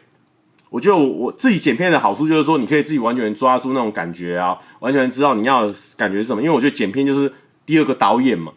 [0.71, 6.41] 我觉得我自己剪片的好处就是说，你可以自己完全抓住那种感觉啊，完全知道你要感觉是什么。
[6.41, 7.34] 因为我觉得剪片就是
[7.65, 8.53] 第二个导演嘛，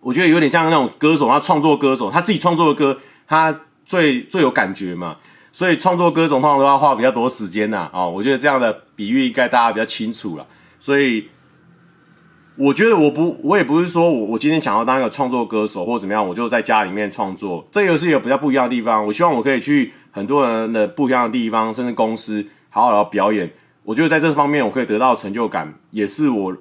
[0.00, 2.98] 我觉得有点像那种歌手，他创作歌手，他自己创作的歌，
[3.28, 5.18] 他最最有感觉嘛。
[5.52, 7.90] 所以创作歌手通常都要花比较多时间呐。
[7.92, 10.46] 啊，我觉得这样的比喻应该大家比较清楚了。
[10.80, 11.28] 所以
[12.56, 17.68] 我觉得我不，我也不是说我我今天想要当一个创作歌手或怎么样，我就在家里面创作。
[17.70, 19.04] 这个是有比较不一样的地方。
[19.06, 19.92] 我希望我可以去。
[20.12, 23.50] 很多人的不一样的地方，甚至公司好好的表演，
[23.82, 26.56] 我觉得在这方面我可以得到成就感，也是我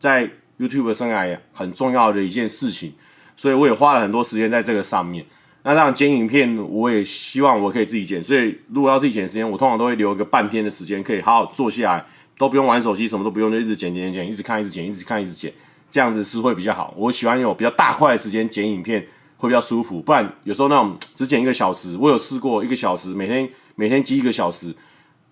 [0.00, 0.28] 在
[0.58, 2.94] YouTube 生涯很重要的一件事情，
[3.36, 5.24] 所以我也花了很多时间在这个上面。
[5.62, 12.06] 那这样剪影片，我也希望我可以自己剪，所以如果要自己剪时间，我通常都会留一个半天的时间，可以好好坐下来，
[12.38, 15.52] 都不用玩手机，什么都不用，就一直剪剪剪，一直看，一直剪，一直看，一直剪，
[15.90, 16.94] 这样子是会比较好。
[16.96, 19.06] 我喜欢有比较大块的时间剪影片。
[19.36, 24.74] 会比较舒服，不然有时候那种 只剪一个小时，我有试过一个小时，每天每天挤一个小时，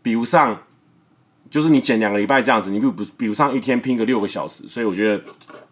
[0.03, 0.57] 比不上，
[1.51, 5.23] 就是你剪两个礼拜这样子，你比不比不上一天拼个六个小时，所以我觉得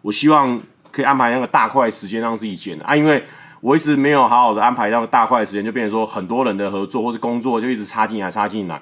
[0.01, 0.59] 我希望
[0.91, 3.23] 可以安排那个大块时间让自己剪啊，因为
[3.61, 8.81] 我一直没有好好的安排那个大块时间，就变成说很多人的合作或是工作就一直插进来插进来，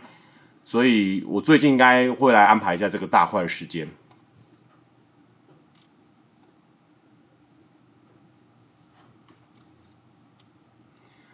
[0.63, 3.87] 所以我最近应该会来安排一下这个大块时间。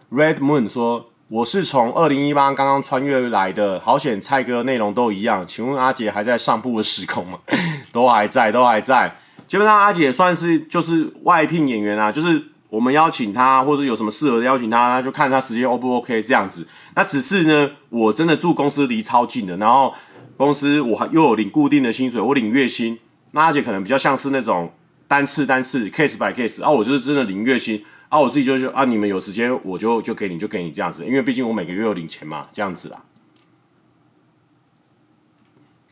[0.10, 5.46] Red Moon 说：“我是从二零一八刚刚穿越来的，好险蔡哥内容都一样。
[5.46, 7.38] 请问阿杰还在上部的时空吗？
[7.92, 9.14] 都还在，都还在。
[9.50, 16.66] 基本上阿杰算是就是外聘演员啊，就是我们邀请他，或者有什么适合的邀请他，他就看他时间 O 不 OK 这样子。
[16.96, 19.94] 那只是呢，我真的住公司离超近的，然后
[20.38, 22.98] 公司我还又有领固定的薪水，我领月薪。
[23.32, 24.72] 那阿杰可能比较像是那种
[25.06, 33.04] 单次单次 case by case，啊，我就是真的领月薪。”啊，我自己就说啊，你们有时间我就就给你，就给你这样子，因为毕竟我每个月有领钱嘛，这样子啦。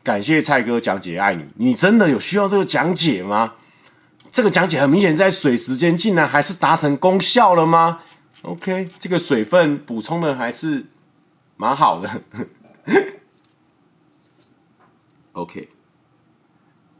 [0.02, 1.44] 感谢蔡哥讲解，爱你。
[1.56, 3.54] 你真的有需要这个讲解吗？
[4.30, 8.02] 这个讲解很明显在水时间，竟然还是达成功效了吗
[8.42, 10.86] ？OK，这个水分补充的还是
[11.56, 12.22] 蛮好的。
[15.32, 15.68] OK，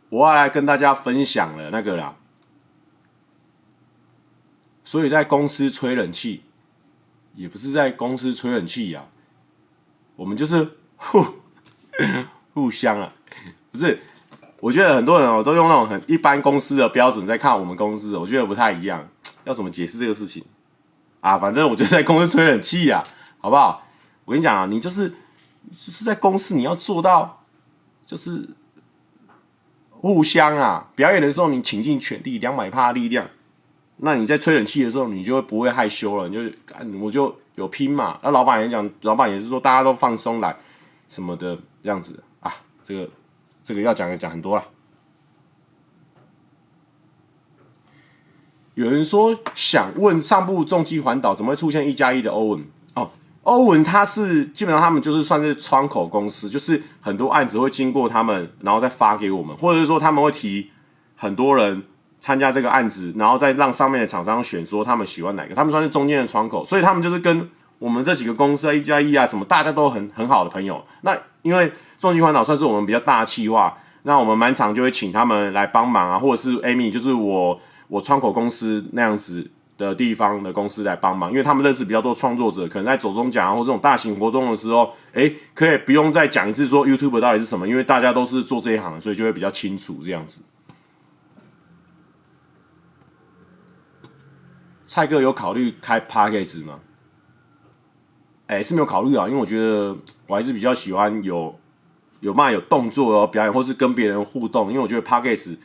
[0.09, 2.16] 我要来跟大家分享了那个啦。
[4.87, 6.44] 所以在公司吹冷气，
[7.35, 9.05] 也不是在公司吹冷气呀，
[10.14, 11.27] 我们就是互
[12.55, 13.12] 互相啊，
[13.72, 14.01] 不是？
[14.61, 19.07] 我觉得很多人哦都用那种很一般公司的标准在看我们公司，我觉得不太一样。
[19.42, 20.44] 要怎么解释这个事情
[21.20, 21.37] 啊？
[21.37, 23.03] 反正我就在公司吹冷气呀，
[23.38, 23.83] 好不好？
[24.25, 27.44] 我跟你讲啊，你就是就是在公司你要做到
[28.07, 28.49] 就是
[29.90, 33.29] 互相啊，表演的时候你倾尽全力，两百趴的力量。
[33.98, 36.28] 那你在吹冷气的时候，你就不会害羞了？
[36.28, 36.54] 你就
[37.00, 38.20] 我就有拼嘛。
[38.22, 40.54] 那老板也讲，老板也是说大家都放松来
[41.09, 42.54] 什么的这样子啊。
[42.85, 43.09] 这个
[43.62, 44.62] 这个要讲也讲很多了。
[48.74, 52.66] 有人说想问上部重击环岛怎么会出现一加一的欧文？
[52.92, 53.11] 哦，
[53.44, 60.70] 欧文他是基本上他们就是算是窗口公司，就是很多案子会经过他们，然后再发给我们，或者是说他们会提
[61.14, 61.82] 很多人。
[62.18, 67.48] 参加这个案子，然后再让上面的厂商选说他们喜欢哪个，他们算是中间的窗口，所以他们就是跟
[67.79, 70.83] 我们这几个公司啊，一加一啊什么，大家都很很好的朋友。
[71.02, 79.48] 那因为重机环岛算是我们比较大的企划，那我们满场就会请他们来帮忙啊，或者是 Amy，就是我我窗口公司那样子
[79.79, 90.40] 的地方的公司来帮忙，因为他们认识比较多创作者，可能在走中奖啊或这种大型活动的时候，诶，可以不用再讲一次说 YouTube 到底是什么，因为大家都是做这一行，所以就会比较清楚这样子。
[94.96, 96.80] 蔡哥有考虑开 Podcast 吗？
[98.46, 99.94] 哎，是没有考虑啊，因为我觉得
[100.26, 101.54] 我还是比较喜欢有
[102.20, 105.59] 有嘛有动作哦表演，或是跟别人互动，因为我觉得 Podcast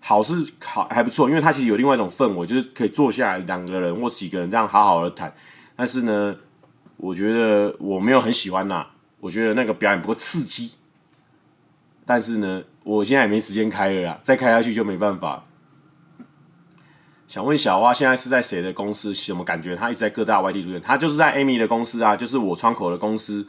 [0.00, 5.30] 好是好还不错，因为它其实有另外一种氛围，就是可以坐下来两个人或几个人这样好好的谈。
[5.76, 6.34] 但是呢，
[6.96, 8.86] 我觉得我没有很喜欢呐，
[9.20, 10.72] 我觉得那个表演不够刺激。
[12.06, 15.44] 但是呢，我现在也没时间开了啦，再开下去就没办法。
[17.30, 19.14] 想问小蛙现在是在谁的公司？
[19.14, 19.76] 什么感觉？
[19.76, 20.82] 他一直在各大外地住院。
[20.82, 23.46] 他就是在 Amy 的公司啊，就是我窗口的公司。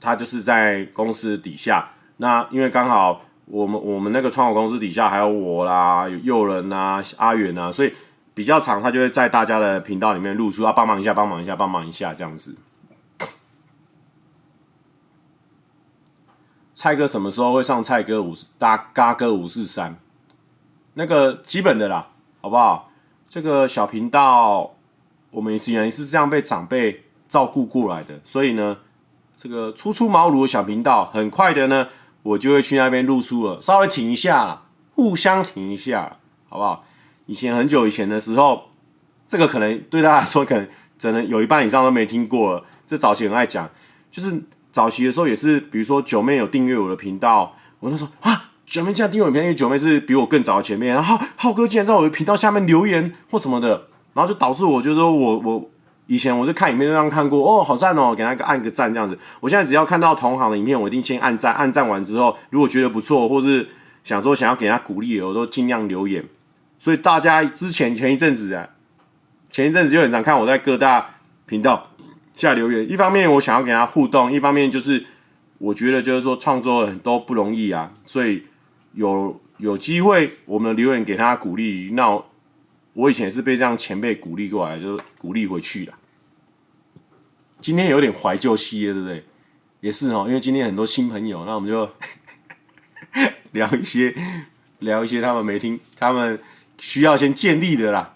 [0.00, 1.92] 他就是在公司底下。
[2.16, 7.94] 那因为刚好我们我们那个窗口公司底下还有我啦，有诱人啊，阿远啊，所以
[8.34, 12.56] 比较长，他就会在大家的频道里面露出，啊，帮忙一下，帮忙一下，帮忙一下这样子。
[16.74, 19.96] 蔡哥什么时候会上蔡哥五大嘎哥五四三？
[20.94, 22.08] 那个基本的啦，
[22.40, 22.90] 好不好？
[23.34, 24.76] 这个小频道，
[25.32, 28.78] 我们以前是这样被长辈照顾过来的，所以呢，
[29.36, 31.88] 这个初出茅庐的小频道，很快的呢，
[32.22, 34.62] 我就会去那边露出了，稍微停一下，
[34.94, 36.18] 互相停一下，
[36.48, 36.84] 好不好？
[37.26, 38.68] 以前很久以前的时候，
[39.26, 42.64] 这个可能对大家来说，可能可能有一半以上都没听过了。
[42.86, 43.68] 这早期很爱讲，
[44.12, 48.52] 就是早期的时候也是，比如说九妹有订阅我的频道，我就说啊。
[48.74, 55.70] 九妹竟然订阅我影片，因为九妹是比我更早的前面，然后浩哥竟然在我的频道下面留言或什么的，然后就导致我就是说我我
[56.08, 59.16] 以前我是看影片就这样看过哦，好赞哦，给他个按个赞这样子。
[59.38, 63.68] 我现在只要看到同行的影片，我一定先按赞，按赞完之后，如果觉得不错，或是
[64.02, 66.24] 想说想要给他鼓励，我都尽量留言。
[66.80, 68.68] 所以大家之前前一阵子啊，
[69.50, 71.10] 前一阵子就很常看我在各大
[71.46, 71.90] 频道
[72.34, 75.06] 下留言，一方面我想要给他互动，一方面就是
[75.58, 78.42] 我觉得就是说创作很多不容易啊，所以。
[78.94, 81.90] 有有机会，我们留言给他鼓励。
[81.92, 82.22] 那
[82.92, 85.92] 我以前是被这样前辈鼓励过来，就鼓励回去的。
[87.60, 89.24] 今天有点怀旧系列，对不对？
[89.80, 91.90] 也是哦，因为今天很多新朋友，那我们就
[93.52, 94.14] 聊一些
[94.78, 96.38] 聊一些他们没听，他们
[96.78, 98.14] 需要先建立的啦。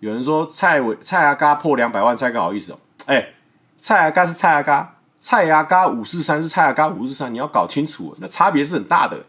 [0.00, 2.78] 有人说蔡伟蔡阿嘎破两百万，蔡哥好意思哦？
[3.06, 3.34] 哎、
[3.80, 9.24] 蔡阿嘎是蔡阿嘎，蔡阿嘎五四三是蔡阿嘎五四三，你要搞清楚，那差别是很大的。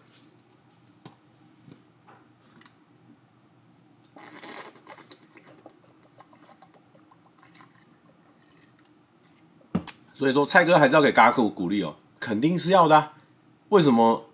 [10.13, 13.13] 所以说，蔡哥还是要给嘎哥鼓励哦，肯定是要的、啊。
[13.69, 14.25] 为什么？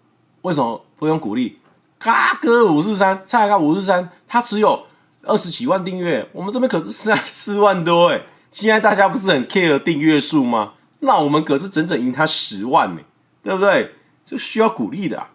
[0.42, 1.60] 为什么不用鼓励？
[2.00, 4.88] 嘎哥五四三，蔡阿嘎五四三，他只有。
[5.26, 8.22] 二十几万订阅，我们这边可是四四万多哎！
[8.52, 10.74] 现在大家不是很 care 订阅数吗？
[11.00, 13.02] 那我们可是整整赢他十万呢，
[13.44, 13.94] 对不对？
[14.26, 15.30] 这需要鼓励的啊！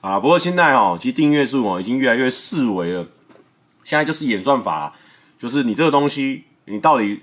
[0.00, 3.06] 啊，不过现在哦，其实订阅数哦已经越来越四维了。
[3.84, 4.94] 现在就是演算法，
[5.38, 7.22] 就是你这个东西，你到底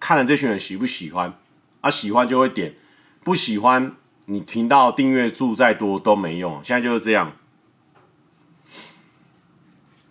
[0.00, 1.34] 看了这群人喜不喜欢？
[1.80, 2.74] 啊，喜欢就会点，
[3.22, 3.92] 不喜欢
[4.24, 6.62] 你频道订阅数再多都没用。
[6.64, 7.32] 现在就是这样。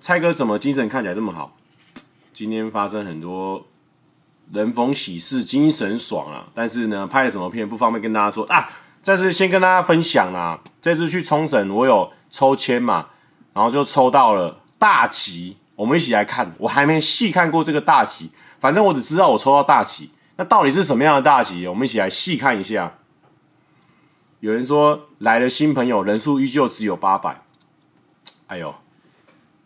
[0.06, 1.58] 蔡哥怎么精神看起来这么好？
[2.32, 3.66] 今天发生很多
[4.54, 6.46] 人逢喜事，精神爽啊！
[6.54, 8.70] 但是呢，拍了什么片不方便跟大家说啊。
[9.02, 13.08] 这次先跟大家分享啊，这次去冲绳我有抽签嘛，
[13.54, 16.54] 然后就抽到了大旗，我们一起来看。
[16.60, 20.12] 我还没细看过这个大旗，反正我只知道我抽到大旗。
[20.36, 21.68] 那到底是什么样的大旗？
[21.68, 22.94] 我们一起来细看一下。
[24.40, 27.42] 有人说来了新朋友，人数依旧只有八百。
[28.46, 28.76] 哎呦！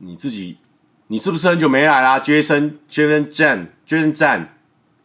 [0.01, 0.57] 你自己，
[1.07, 4.47] 你是不是很久没来啦？Jason，Jason j a n j a n Jan，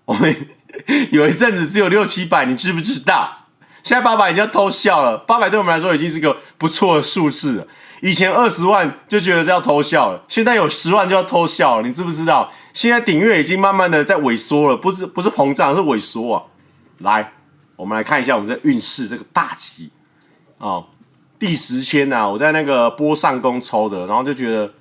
[0.04, 0.34] 我们
[1.10, 3.46] 有一阵子只有六七百，你知不知道？
[3.82, 7.66] 现在八百已经要偷笑了，八百对我们来说已经是个不错的数字了。
[8.02, 12.50] 以前二十万就觉得这要偷笑了，现在有十万就要偷笑了，你知不知道？
[12.72, 16.42] 现在顶月已经慢慢的在萎缩了，不是不是膨胀，是萎缩啊！
[16.98, 17.32] 来，
[17.76, 19.90] 我们来看一下我们这运势这个大吉
[20.58, 20.86] 哦，
[21.38, 24.72] 第十签呐，我在那个波上宫抽的，然后就觉得。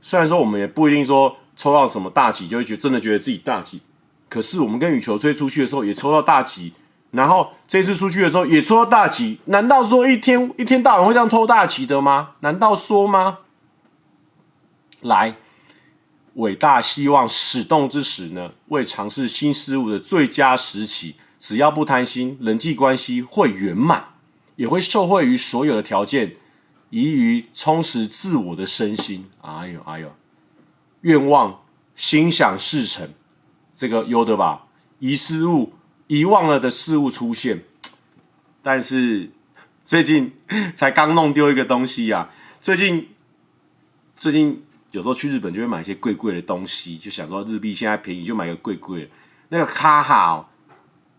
[0.00, 3.80] 虽然说我们也不一定说抽到什么大吉就会觉真的觉得自己大吉，
[4.28, 6.72] 可是我们跟羽球队出去的时候也抽到大吉，
[7.10, 12.30] 然后这次出去的时候也抽到大吉，难道说一天 一天到晚会这样抽大吉的吗？
[12.40, 13.38] 难道说吗？
[15.02, 15.36] 来，
[16.34, 21.16] 伟大希望始动之时呢，为尝试新事物的最佳时期。
[21.38, 24.04] 只要不贪心，人际关系会圆满，
[24.56, 26.36] 也会受惠于所有的条件，
[26.90, 29.28] 宜于充实自我的身心。
[29.40, 30.12] 哎呦哎呦，
[31.00, 31.62] 愿望
[31.96, 33.08] 心想事成，
[33.74, 34.66] 这个有的吧？
[34.98, 35.72] 遗失物、
[36.08, 37.64] 遗忘了的事物出现，
[38.62, 39.30] 但是
[39.84, 40.32] 最近
[40.76, 42.30] 才刚弄丢一个东西呀、啊。
[42.60, 43.08] 最近
[44.14, 49.10] 最近有时候去日本就会买一些贵贵的东西，就想说日币现在便宜，就买个贵贵的。
[49.48, 50.48] 那个卡哈、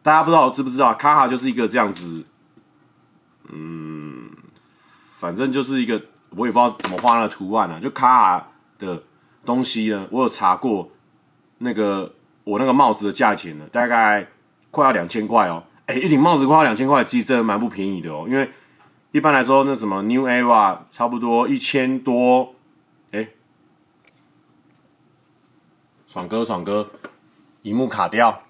[0.03, 0.93] 大家不知道知不知道？
[0.93, 2.23] 卡哈就是一个这样子，
[3.49, 4.29] 嗯，
[5.21, 6.01] 反正就是一个
[6.31, 7.79] 我也不知道怎么画那个图案啊。
[7.79, 9.03] 就卡哈的
[9.45, 10.89] 东西呢，我有查过
[11.59, 14.27] 那个我那个帽子的价钱呢，大概
[14.71, 15.63] 快要两千块哦。
[15.85, 18.49] 哎，一顶帽子快要两千块，其实真的蛮不便宜的哦，因为。
[19.13, 22.55] 一般来说，那什么 New Era 差不多一千多，
[23.11, 23.27] 哎，
[26.07, 26.89] 爽哥爽哥，
[27.63, 28.43] 萤幕卡掉，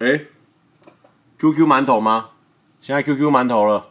[0.00, 0.20] 哎
[1.42, 2.30] ，QQ 馒头吗？
[2.80, 3.88] 现在 QQ 馒头了，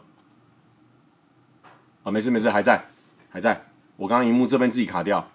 [2.02, 2.86] 啊，没事没事，还在
[3.28, 5.28] 还在，我刚刚萤幕这边自己卡掉，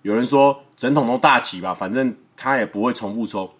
[0.00, 3.54] 有人说整桶都大吉吧，反正他也不会重复抽。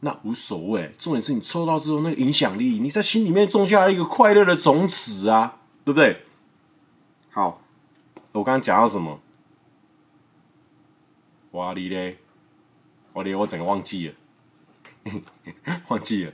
[0.00, 6.24] 那无所谓，重点是你抽到之后那个影响力，你在心里面种下了一个快乐的种子啊，对不对？
[7.30, 7.60] 好，
[8.32, 9.20] 我刚刚讲到什么？
[11.50, 12.16] 哇哩嘞，
[13.12, 14.14] 我连我整个忘记了，
[15.88, 16.32] 忘记了。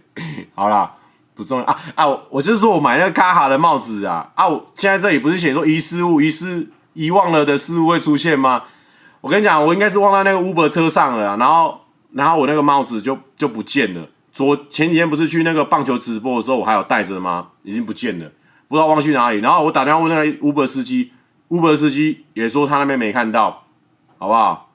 [0.54, 0.94] 好啦，
[1.34, 2.06] 不重要啊啊！
[2.30, 4.46] 我就是说我买那个卡哈的帽子啊啊！
[4.48, 8.64] 我现在这里不是写说遗失物、遗失、遗忘了的事物会出现吗？
[9.20, 11.80] 我跟你讲，我应该是忘在那个 Uber 车上了，然后。
[12.14, 14.08] 然后我那个帽子就就不见了。
[14.30, 17.48] 昨前几天不是去那个棒球直播的时候，我还有戴着吗？
[17.64, 18.30] 已经不见了，
[18.68, 19.40] 不知道忘去哪里。
[19.40, 21.10] 然后我打电话问那个 Uber 司机
[21.48, 23.64] ，Uber 司机也说他那边没看到，
[24.16, 24.70] 好不好？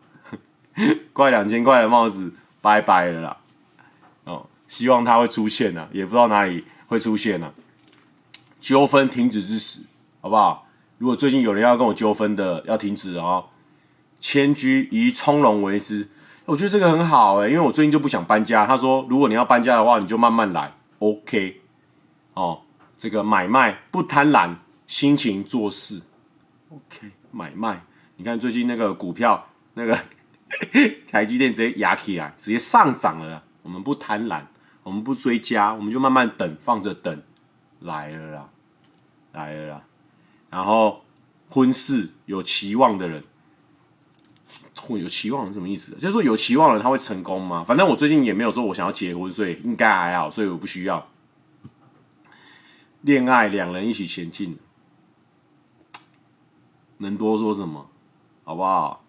[1.13, 3.37] 怪两千块的帽子，拜拜了啦。
[4.69, 7.51] 希望它会出现呢，也不知道哪里会出现呢。
[8.61, 9.81] 纠纷停止之时，
[10.21, 10.67] 好不好？
[10.99, 13.47] 如果最近有人要跟我纠纷的，要停止哦。
[14.19, 16.07] 迁居以从容为之。
[16.45, 18.65] 我觉得这个很好哎、因为我最近就不想搬家。
[18.65, 21.61] 他说，如果你要搬家的话，你就慢慢来，OK？
[22.33, 22.61] 哦，
[22.97, 24.55] 这个买卖不贪婪，
[24.85, 26.01] 心情做事
[26.69, 27.11] ，OK？
[27.31, 27.81] 买卖，
[28.17, 29.97] 你看最近那个股票，那个
[31.09, 33.43] 台积电直接压起来，直接上涨了。
[33.61, 34.41] 我们不贪婪，
[34.89, 37.21] 我们不追加，我们就慢慢等，放着等，
[37.81, 38.49] 来了啦，
[39.33, 39.83] 来了啦。
[40.49, 41.05] 然后
[41.51, 43.23] 婚事有期望的人。
[44.81, 45.93] 会有期望是什么意思？
[45.95, 47.63] 就是说有期望的人他会成功吗？
[47.63, 51.07] 反正我最近也没有说我想要结婚，所以应该还好，所以我不需要。
[53.01, 54.57] 恋爱两人一起前进，
[56.97, 57.87] 能多说什么？
[58.43, 59.03] 好不好？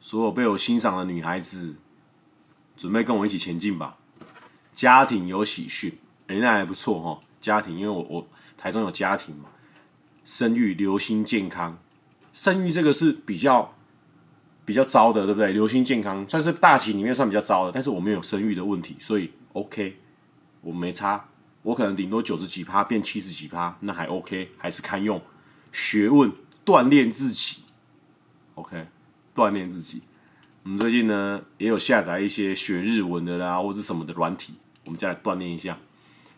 [0.00, 1.76] 所有被我欣赏的女孩子，
[2.76, 3.96] 准备跟我一起前进吧。
[4.80, 5.92] 家庭有喜讯，
[6.28, 7.20] 哎，那还不错哦。
[7.38, 8.26] 家庭，因为我我
[8.56, 9.50] 台中有家庭嘛，
[10.24, 11.78] 生育留心健康，
[12.32, 13.74] 生育这个是比较。
[14.64, 15.52] 比较糟的，对不对？
[15.52, 19.98] 留心健康算是大旗里面算比较糟的，但是我没有生育的问题，所以 OK，
[20.60, 21.28] 我没差。
[21.62, 25.20] 我可能顶多九十几趴变七十几趴，那还 OK，还是堪用。
[25.72, 26.30] 学问
[26.64, 27.62] 锻炼自己
[28.54, 28.86] ，OK，
[29.34, 30.02] 锻炼自己。
[30.62, 34.54] 我们最近呢也有下载一些学日文的啦，或者什么的软体，
[34.90, 35.78] 我们再来锻炼一下。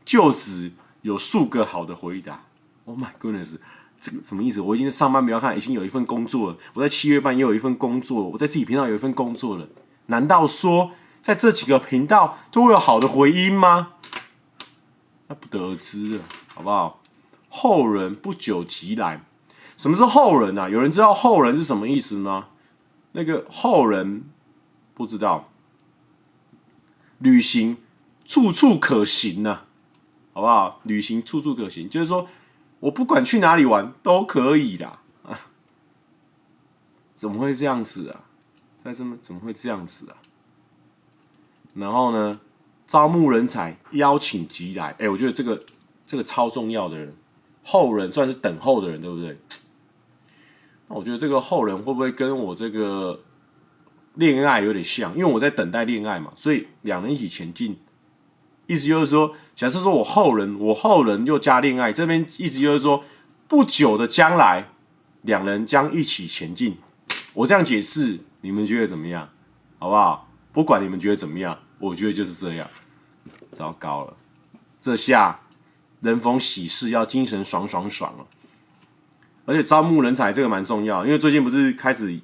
[0.05, 2.43] 就只有数个好的回答
[2.85, 3.57] ，Oh my goodness！
[3.99, 4.61] 这个什么意思？
[4.61, 6.59] 我已经在上班不要看，已经有一份工作了。
[6.75, 9.67] 我在七月半也有一份工作，我在自己频道有一份工作了。
[10.07, 10.91] 难道说
[11.23, 13.93] 在这几个频道都会有好的回音吗？
[15.29, 16.23] 那不得而知了，
[16.53, 17.01] 好不好？
[17.49, 19.25] 后人不久即来。
[19.79, 20.69] 什么是后人啊？
[20.69, 22.49] 有人知道后人是什么意思吗？
[23.13, 24.25] 那个后人
[24.93, 25.49] 不知道。
[27.19, 27.77] 旅行
[28.33, 29.65] 处处可行呢，
[30.33, 30.81] 好不好？
[30.85, 32.27] 旅行处处可行，就是说。
[32.81, 35.39] 我不管去哪里玩都可以啦，啊，
[37.15, 38.25] 怎么会这样子啊？
[38.83, 40.17] 在这么怎么会这样子啊？
[41.75, 42.41] 然后呢，
[42.89, 44.97] 招募人才，邀请即来。
[44.99, 45.61] 哎，我觉得这个
[46.05, 47.15] 这个超重要的人，
[47.63, 49.39] 后人算是等候的人，对不对？
[50.89, 53.21] 那我觉得这个后人会不会跟我这个
[54.15, 55.13] 恋爱有点像？
[55.13, 57.79] 因为我在等待恋爱嘛，所以两人一起前进。
[58.73, 63.05] 意思就是说，假设说我后人，我后人又加恋爱，这边意思就是说，
[63.47, 64.69] 不久的将来，
[65.21, 66.79] 两人将一起前进。
[67.35, 69.29] 我这样解释，你们觉得怎么样？
[69.79, 70.27] 好不好？
[70.53, 72.67] 不管你们觉得怎么样，我觉得就是这样。
[73.53, 74.17] 糟糕了，
[74.81, 75.39] 这下
[76.01, 78.27] 人逢喜事要精神爽爽爽了。
[79.45, 82.19] 而且招募人才这个蛮重要，因为最近不是开始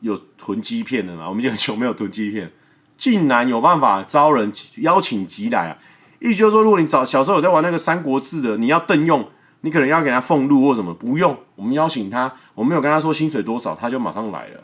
[0.00, 1.28] 有囤积片的嘛？
[1.28, 2.52] 我们已经很久没有囤积片，
[2.98, 5.78] 竟然有办法招人邀请集来啊！
[6.24, 9.28] 意思就是说，如果你早小时候有在玩那个《三国志》的，你要邓用，
[9.60, 14.60] 你可能要给他俸禄或什么，不用，我们邀请他，我没有跟他说薪水多少，他就马上来了。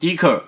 [0.00, 0.44] 迪克，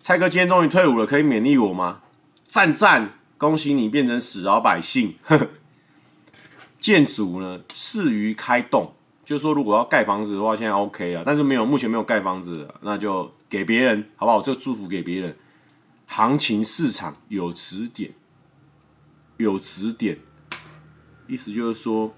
[0.00, 2.00] 蔡哥今天终于退伍了，可以勉励我吗？
[2.42, 5.14] 赞赞，恭喜你变成死老百姓。
[6.80, 8.92] 建筑呢，适于开动。
[9.24, 14.42] 就是说，如果要盖房子的话，现在 OK 了，但是没有，目前没有盖房子，那就给别人，好不好？
[14.42, 15.34] 这个祝福给别人。
[16.06, 18.12] 行情市场有指点，
[19.36, 20.18] 有指点，
[21.26, 22.14] 意思就是说，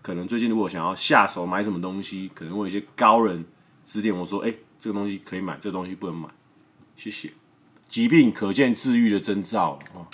[0.00, 3.44] 可能最近如果想要下手买什么东西，可能会有一些高人
[3.84, 6.28] 指点我说，哎，这个东西可以买，这个东西不能买。
[6.96, 7.30] 谢谢。
[7.86, 10.04] 疾病可见治愈的征兆啊，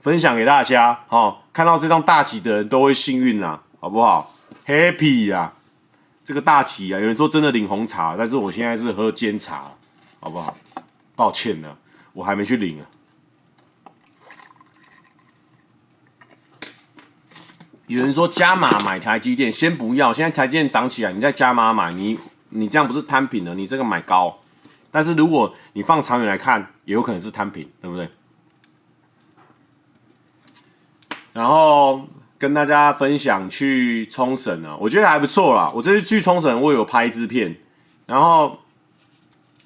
[0.00, 1.38] 分享给大家哦。
[1.52, 4.32] 看到这张大旗的人都会幸运啊，好不好
[4.66, 5.54] ？Happy 呀、啊，
[6.24, 9.72] 这个大旗啊，有人说真的领红茶，但是我现在是喝煎茶，
[10.20, 10.56] 好不好？
[11.16, 11.76] 抱歉了，
[12.12, 12.86] 我还没去领啊。
[17.96, 22.18] 有人说加码买台积电，先不要，现在台积电涨起来，你再加码买，你
[22.50, 23.54] 你这样不是摊平了？
[23.54, 24.38] 你这个买高，
[24.90, 28.08] 但是如果你放长远来看，也有可能是摊平，对不对？
[31.32, 32.06] 然后。
[32.40, 35.70] 跟大家分享去冲绳啊，我觉得还不错啦。
[35.74, 37.54] 我这次去冲绳，我有拍一支片。
[38.06, 38.58] 然后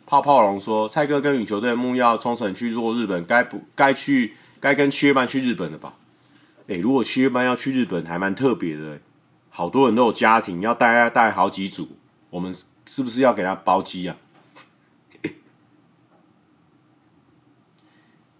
[0.05, 4.35] 泡泡龙说：“蔡哥跟羽球队木要冲绳去做日本，该不该去？
[4.59, 5.93] 该跟七月半去日本了吧？”
[6.67, 8.99] 诶，如果七月半要去日本，还蛮特别的。
[9.51, 11.89] 好多人都有家庭，要带带好几组，
[12.31, 12.55] 我们
[12.87, 14.17] 是不是要给他包机啊？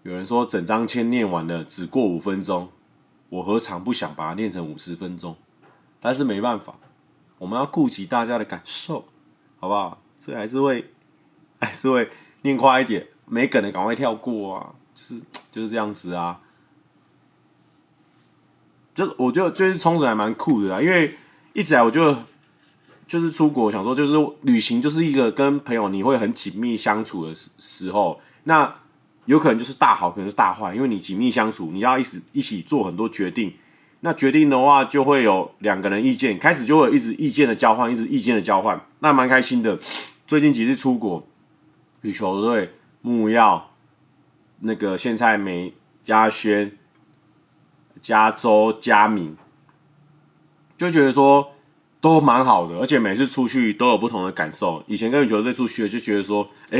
[0.03, 2.69] 有人说整张签念完了，只过五分钟。
[3.29, 5.35] 我何尝不想把它念成五十分钟？
[5.99, 6.75] 但是没办法，
[7.37, 9.05] 我们要顾及大家的感受，
[9.59, 10.01] 好不好？
[10.19, 10.91] 所以还是会，
[11.59, 12.09] 还是会
[12.43, 14.75] 念快一点，没梗的赶快跳过啊！
[14.93, 15.21] 就是
[15.51, 16.39] 就是这样子啊。
[18.95, 21.11] 就我觉得就是冲绳还蛮酷的啊，因为
[21.53, 22.17] 一直来我就
[23.05, 28.73] 就是出国想说，就是旅行就是一个跟朋友你会很紧密相处的时时候，那。
[29.25, 33.51] 有可能就是大好，可能是大坏，因为你紧密相处，你要一起一起做很多决定。
[34.01, 39.79] 那决定的话，就会有两个人意见，开始就会有一直意见的交换，一直意见的交换，那蛮开心的。
[40.27, 41.27] 最近几次出国，
[42.01, 42.69] 羽球队
[43.01, 43.71] 木曜、
[44.59, 45.73] 那个现在美
[46.03, 46.71] 嘉轩、
[48.05, 49.35] 加州加明，
[50.77, 51.53] 就觉得说
[51.99, 54.83] 都蛮好的，而且每次出去都有不同的感受。
[54.85, 56.79] 以前跟羽球队出去就觉得说，哎、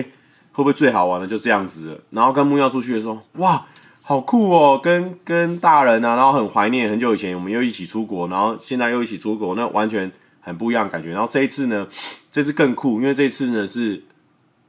[0.52, 2.00] 会不会最好玩的就这样子？
[2.12, 3.66] 然后跟木曜出去的时候，哇，
[4.04, 4.80] 好酷哦！
[4.80, 10.12] 跟跟大人啊，然后很怀念很久以前我们又一起出国，然后现在又一起出国，那完全
[10.42, 11.10] 很不一样的感觉。
[11.10, 11.88] 然后这一次呢，
[12.32, 14.04] 这次更酷，因为这次呢是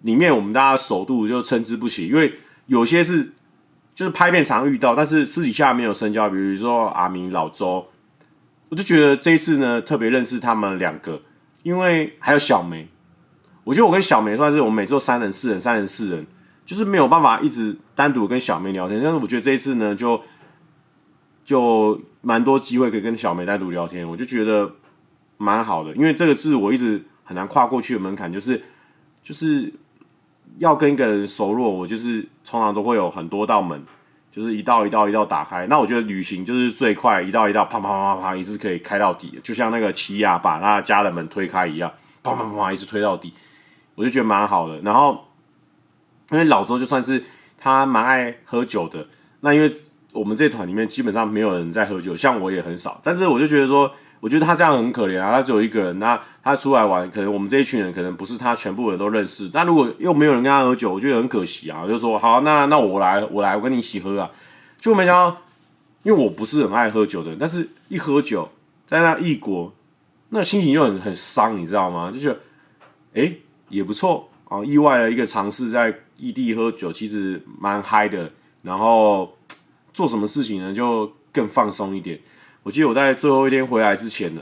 [0.01, 2.33] 里面我们大家首度就参差不齐，因为
[2.65, 3.35] 有些是
[3.97, 7.89] 就是拍片常遇到，但是私底下没有深交，比如说阿明、老周，
[8.69, 11.23] 我就觉得这一次呢特别认识他们两个，
[11.63, 12.87] 因为还有小梅。
[13.65, 16.27] 我觉得我跟小梅算是我们每周三人、四人、三人、四人，
[16.67, 19.01] 就是没有办法一直单独跟小梅聊天。
[19.03, 20.23] 但是我觉得这一次呢，就
[21.43, 24.71] 就蛮多机会可以跟小梅单独聊天，我就觉得
[25.39, 25.95] 蛮好的。
[25.95, 28.63] 因为这个是我一直很难跨过去的门槛，就是
[29.23, 29.73] 就是
[30.59, 33.83] 要跟一个人熟络，我就是通常都会有很多道门，
[34.31, 35.67] 就是一道一道一道打开。
[35.67, 41.93] 那我觉得旅行就是最快，一道一道啪啪啪啪啪，一直可以开到底，就像那个奇亚把他家的门推开一样，
[42.23, 43.33] 啪啪啪啪，一直推到底。
[43.95, 45.25] 我就觉得蛮好的，然后
[46.31, 47.25] 因为老周就算是
[47.59, 49.07] 他蛮爱喝酒的，
[49.41, 49.73] 那因为
[50.13, 53.91] 我们这团里面基本上没有人在喝酒，像我也很少，但是我就觉得说，
[54.27, 64.29] 我觉得他这样很可怜啊，他只有一个人，那他出来玩，可能我们这一群人可能不是他全部人都认识，那如果又没有人跟他喝酒，我觉得很可惜啊，就说好，那那我来，我来，我跟你一起喝啊，
[64.81, 65.37] 就没想到，
[66.03, 68.51] 因为我不是很爱喝酒的人，但是一喝酒
[68.85, 69.73] 在那异国，
[70.31, 72.11] 那心情又很很伤，你知道吗？
[72.13, 72.41] 就觉得，
[73.13, 73.41] 诶。
[73.69, 78.31] 也不错啊，意外的一个尝试，在异地喝酒其实蛮嗨的。
[78.63, 79.37] 然后
[79.93, 82.17] 做什么事情呢，就更放松一点。
[82.67, 84.41] 我记得我在最后一天回来之前呢，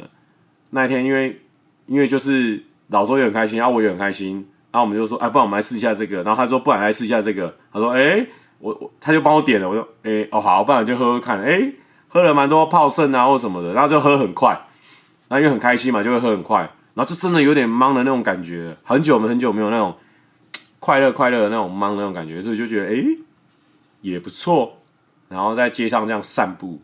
[0.71, 1.39] 那一天因为
[1.87, 4.37] 因为就是老周也很开心，然后我也很开心，
[4.73, 6.23] 然后我们就说，哎，不然我们来试一下这个。
[6.23, 7.55] 然后他说，不然来试一下这个。
[7.71, 8.27] 他说，哎，
[8.61, 11.39] 我我他就帮我点了，我说，哎，哦好，不然就喝喝看。
[11.43, 11.71] 哎，
[12.09, 14.59] 喝了蛮多泡盛啊或什么的，然后就喝很快。
[15.29, 16.61] 那因为很开心嘛，就会喝很快。
[16.95, 19.95] 然后就真的有点茫的那种感觉，很久没很久没有那种
[20.79, 23.05] 快乐快乐的那种茫的那种感觉，所以就觉得哎
[24.01, 24.79] 也不错。
[25.29, 26.81] 然后在街上这样散步，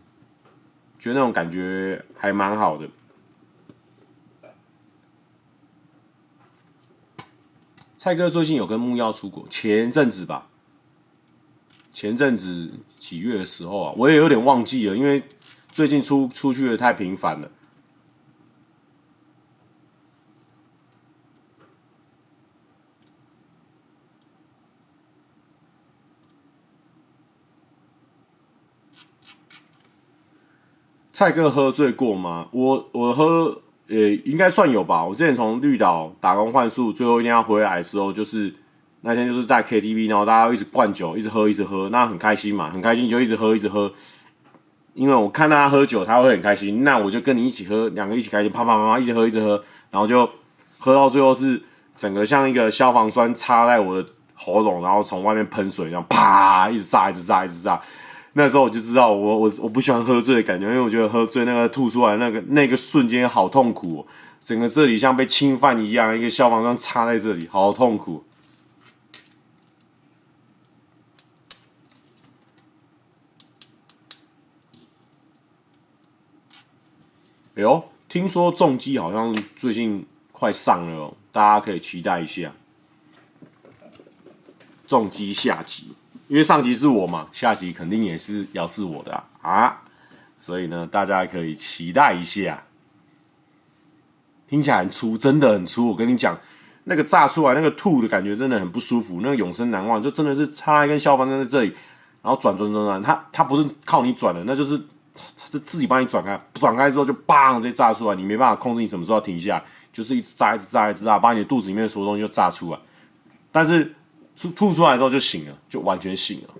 [1.00, 2.86] 觉得那种感觉还蛮好的。
[7.96, 10.46] 蔡哥最近有跟木曜出国，前阵子吧，
[11.92, 15.22] 前阵子几月的时候啊，我也有点忘记了，因为
[15.72, 17.50] 最近出出去的太频繁了。
[31.20, 32.46] 蔡哥喝醉过吗？
[32.50, 33.60] 我我喝，
[33.90, 33.94] 呃，
[34.24, 35.04] 应该算有吧。
[35.04, 38.50] 我之前从绿岛打工换宿，最后一天要回来的时候，就是
[39.02, 43.92] 那天就是在 KTV，然后大家一直灌酒，一直喝，一直喝，那很开心嘛，很开心就一直喝，一直喝。
[44.94, 50.26] 因为我看到他喝酒，他会很开心，那我就跟你一起喝，两个一起开心，啪啪啪啪，一直喝，一直喝，然后就
[50.78, 51.60] 喝到最后是
[51.94, 57.78] 整个像一个消防栓插在我的喉咙，然后从外面喷水，然后啪，一直炸，一直炸，一直炸。
[58.32, 64.06] 那时候我就知道我，我我不喜欢喝醉的感觉，因为我觉得喝醉那个吐出来那个那个瞬间好痛苦哦，
[64.44, 68.24] 整个这里像被侵犯一样，一个消防栓插在这里，好痛苦。
[77.56, 82.52] 哎呦，听说重机好像最近快上了哦，大家可以期待一下，
[84.86, 85.88] 重机下集。
[86.30, 89.76] 因为上集是我嘛，下集肯定也是要是我的啊，
[90.40, 92.62] 所以呢，大家可以期待一下。
[94.48, 95.88] 听起来很粗，真的很粗。
[95.88, 96.38] 我跟你讲，
[96.84, 101.74] 那个炸出来那个吐的感觉真的很不舒服，那个永生难忘，就真的是插一根消防栓在这里，
[102.22, 104.78] 然后转转转转，它它不是靠你转的，那就是
[105.12, 109.60] 它就自己帮你转开，转开之后就砰直接炸出来，你没办法控制你什么时候要停下，
[109.92, 112.78] 就是一直炸一直炸一直炸，把你的肚子里面所有东西就炸出来，
[113.50, 113.96] 但是。
[114.36, 116.54] 吐吐出来之后就醒了，就完全醒了。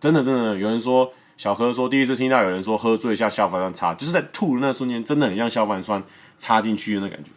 [0.00, 6.02] 真的真的，有人说小何说第一次听到有人说喝醉下消防栓插，就是在吐的那瞬间，真的很像消防栓
[6.38, 7.30] 插进去的那感觉。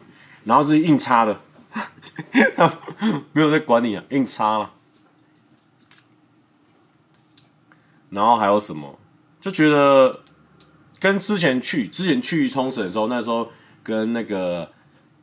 [0.43, 1.41] 然后是硬插的，
[3.33, 4.71] 没有在管你啊，硬插了。
[8.09, 8.99] 然后还有什么？
[9.39, 10.21] 就觉得
[10.99, 13.51] 跟之前去之前去冲绳的时候，那时候
[13.83, 14.71] 跟那个。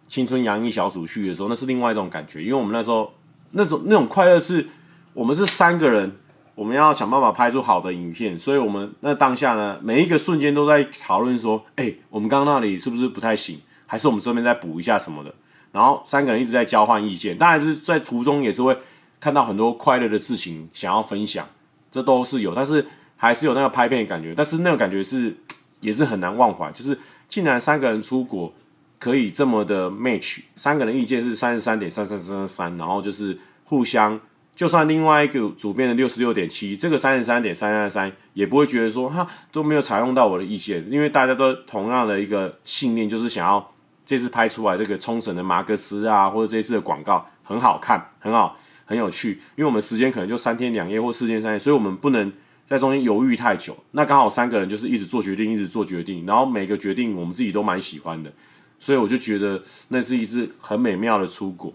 [0.09, 3.12] 青春洋溢小组去的时候，那是另外一种感觉，因为我们那时候
[3.50, 4.66] 那种那种快乐是，
[5.12, 6.11] 我们是三个人，
[6.54, 15.34] 我们要想办法拍出好的影片，所以我们那当下呢，每一个瞬间都在讨论说，哎、我们刚刚那里是不是不太行，还是我们这边再补一下什么的，
[15.72, 18.76] 然后三个人一直在交换意见，当然是在途中也是会
[19.20, 21.46] 看到很多快乐的事情想要分享，
[21.92, 22.86] 这都是有，但是
[23.16, 25.36] 还是有那个拍片的感觉，但是那个感觉是
[25.80, 26.98] 也是很难忘怀，就是
[27.28, 28.50] 竟然三个人出国。
[28.99, 34.20] 可以这么的 match，三个人意见是三十三点三三三三，然后就是互相，
[34.57, 43.72] 就算另外一个主编的六十六点七，这个三十三点三三三也不会觉得说哈都没有采用到我的意见，因为大家都同样的一个信念，就是想要
[44.05, 52.32] 这次拍出来这个冲绳的马克思啊，或者这次的广告很好看，很好，很有趣，因为我们时间可能就三天两夜或四天三夜，所以我们不能
[52.66, 53.76] 在中间犹豫太久。
[53.92, 58.32] 那刚好三个人就是一直做决定，一直做决定，然后每个决定我们自己都蛮喜欢的。
[58.79, 61.72] 所以我就觉得那是一次很美妙的出国，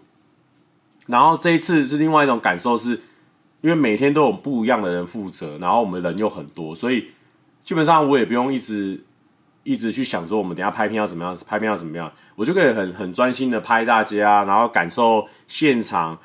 [1.05, 2.91] 然后这一次是另外一种感受是，
[3.61, 7.07] 因为每天都有不一样的人负责，然后我们人又很多，所以
[7.63, 9.03] 基本上我也不用一直
[9.63, 16.17] 一直去想说我们等下拍片要怎么样，拍片要怎么样，我就可以很很专心的拍大家，然后感受现场，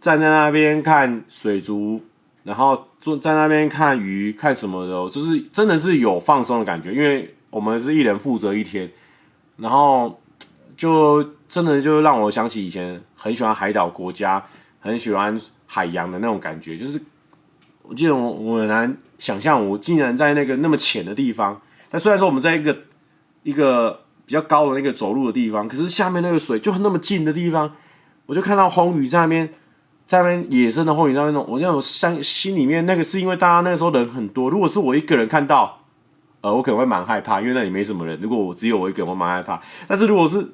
[0.00, 2.02] 站在那边看水族，
[2.42, 8.90] 然后坐在那边看鱼，看什么的，就是真的是有放松的感觉，因为我们是一人负责一天。
[9.58, 10.20] 然后
[10.76, 14.42] 就真的就让我想起以前很喜欢海岛国家，
[14.78, 15.36] 很喜欢
[15.66, 16.78] 海洋的那种感觉。
[16.78, 17.00] 就是
[17.82, 21.60] 我记得我我很难想象，我竟然在那个那么浅的地方。
[21.90, 22.76] 但虽然说我们在一个
[23.42, 27.74] 一个比较高的那个走路的地方，可是下面那个水就那么近的地方，
[28.26, 29.48] 我就看到红鱼在那边，
[30.06, 35.74] 在那边野生的红鱼在那边，我就我心心里面那个是因为大家那个时候人很多，如果是我一个人看到。
[36.40, 38.18] 呃，我可能会蛮害怕，因为那里没什么人。
[38.20, 39.60] 如果我只有我一个人，我蛮害怕。
[39.86, 40.46] 但是如果是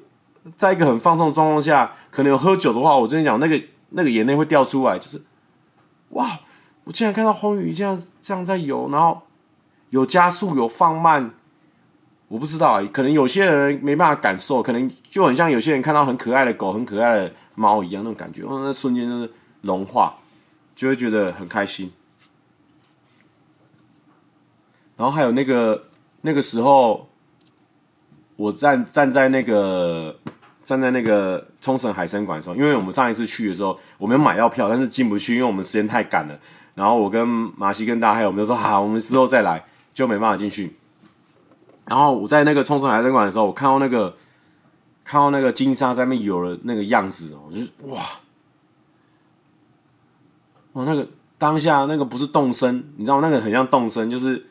[0.57, 5.21] 在一个很放松的状况下，可能有喝酒的话，我跟你讲，那个那个眼泪会掉出来，就是
[6.09, 6.39] 哇！
[6.85, 9.23] 我竟然看到红鱼这样这样在游，然后
[9.89, 11.31] 有加速有放慢，
[12.27, 19.31] 我不知道，可能有些人没办法感受，可能就很像有些人看到很可爱的狗、很可爱的猫一样那种感觉，那瞬间就是
[19.61, 20.15] 融化，
[20.75, 21.91] 就会觉得很开心。
[24.97, 25.83] 然后还有那个
[26.21, 27.07] 那个时候，
[28.35, 30.17] 我站站在那个
[30.63, 36.39] 站在那个冲绳海参馆的时候，因为我们上一次去的时候，我们买到票，但是进不去，因为我们时间太赶了。
[36.73, 40.75] 然后我跟马西跟大黑，我们就说 好，我们之后再来，就没办法进去。
[41.85, 44.15] 然后我在那个冲绳海参馆的时候，我看到那个
[45.03, 47.61] 看到那个金沙在那边游的那个样子哦，我就
[47.93, 48.01] 哇
[50.73, 54.45] 哇那个当下那个不是动身，你知道那个很像动身，就是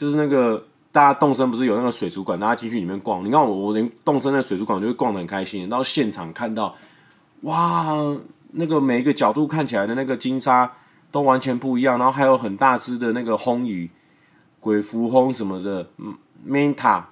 [0.00, 3.22] 就是那个大家动身不是有那个水族馆，大家进去里面逛。
[3.22, 6.74] 你看我我连动身的水族馆就会逛的很开心，到现场看到
[7.42, 7.86] 哇，
[8.52, 10.72] 那个每一个角度看起来的那个金沙
[11.12, 13.90] 都完全不一样，然后还有很大只的那个魟鱼、
[14.58, 16.14] 鬼蝠魟什么的，嗯。
[16.48, 17.02] Manta，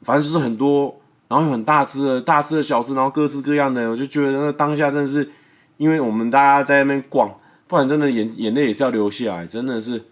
[0.00, 5.30] 反正就是很多，然后有很大只的、大只的小只，然后各式各样的，我就觉得那当下真的是，
[5.76, 7.30] 因为我们大家在那边逛，
[7.68, 10.02] 不然真的眼眼泪也是要流下来，真的是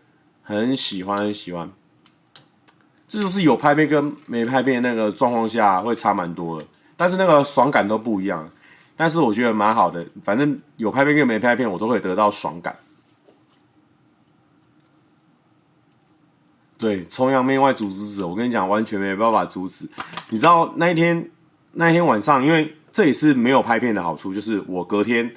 [0.43, 1.71] 很喜欢很喜欢。
[3.11, 6.65] 这就是有拍片跟没拍片那个状况下会差蛮多的，
[6.97, 8.49] 但是那个爽感都不一样。
[8.97, 12.77] 但是我觉得蛮好的，反正有拍片跟没拍片，我都会得到爽感。
[16.79, 19.89] 对，崇洋媚外阻止者，我跟你讲，完全没办法阻止。
[20.29, 21.29] 你知道那一天，
[21.73, 25.35] 那一天晚上，因为这也是没有拍片的好处，就是我隔天，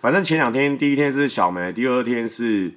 [0.00, 2.72] 反正前两天，第一天是小梅，第二天是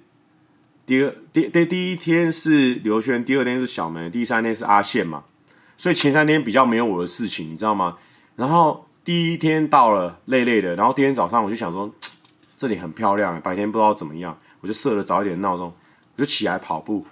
[0.92, 5.24] 第二第第第一天是刘轩，第二天是小梅，第三天是阿宪嘛，
[5.78, 7.96] 所以前三天比较没有我的事情，你知道吗？
[8.36, 11.90] 然后第一天到了，累累的，然后第二天早上我就想说，
[12.58, 15.72] 这里很漂亮，白天不知道怎么样，我就设了早一点的闹钟，
[16.18, 17.06] 我就起来跑步。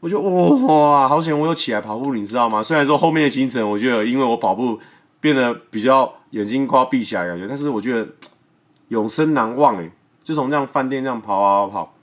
[0.00, 1.40] 我就哇，好险！
[1.40, 2.62] 我有起来跑步，你知道吗？
[2.62, 4.78] 虽然说后面的行程，我觉得因为我跑步
[5.22, 8.06] 变得比较眼睛快要闭起来感觉，但是我觉得
[8.88, 9.90] 永生难忘诶。
[10.22, 11.93] 就从这样饭店这样跑跑跑跑，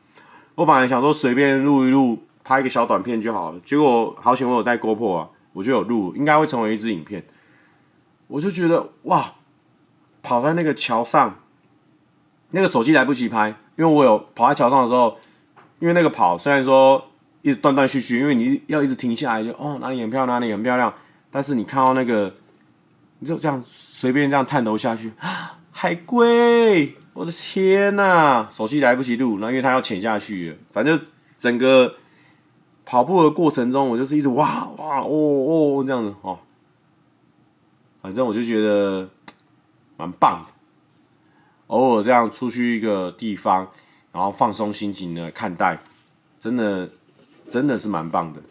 [0.55, 3.59] 我本来想说随便录一录，拍一个小短片就好了。
[3.65, 7.23] 结果好险我有带 GoPro 啊，我就有录，应该会成为一支影片。
[8.27, 9.33] 我就觉得哇，
[10.21, 11.39] 跑在那个桥上，
[12.51, 15.17] 那个手机来不及拍，因为我有跑在桥上的时候，
[15.79, 17.07] 因为那个跑虽然说。
[17.43, 20.93] 一直断断续续，因为你要一直停下来就，就哦哪里很漂亮，哪里很漂亮。
[21.31, 22.31] 但是你看到那个，
[23.17, 25.11] 你就这样随便这样探头下去，
[25.73, 30.99] 海龟，我的天呐、手机来不及录，然后因为他要潜下去，反正
[31.37, 31.95] 整个
[32.85, 36.39] 跑步的过程中，我就是一直哇哇哦哦这样子哦，
[38.01, 39.09] 反正我就觉得
[39.97, 40.51] 蛮棒的。
[41.67, 43.67] 偶尔这样出去一个地方，
[44.11, 45.79] 然后放松心情的看待，
[46.39, 46.89] 真的。
[47.49, 48.41] 真的是蛮棒的。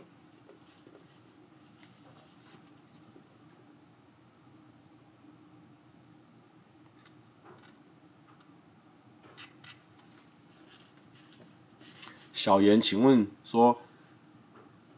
[12.42, 13.78] 小严，请问说，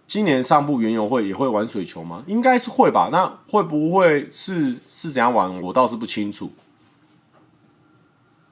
[0.07, 2.23] 今年上部园游会也会玩水球吗？
[2.29, 3.09] 应该是会吧。
[3.11, 5.61] 那会不会是是怎样玩？
[5.61, 6.53] 我倒是不清楚。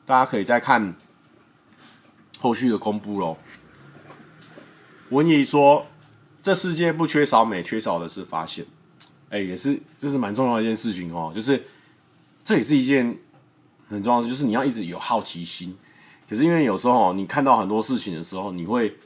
[0.05, 0.97] 大家可以再看
[2.41, 3.37] 后续的公布喽。
[5.11, 5.87] 文怡说
[6.43, 8.67] ：“这世界不缺少美，缺少的是发现。
[9.29, 11.31] 哎，也是，这是蛮重要的一件事情哦。
[11.33, 11.63] 就是
[12.43, 13.17] 这也是一件
[13.89, 15.79] 很重要的，就是你要一直有好奇心。
[16.31, 18.97] 可是因为有时候你看到很多事情的时候，你会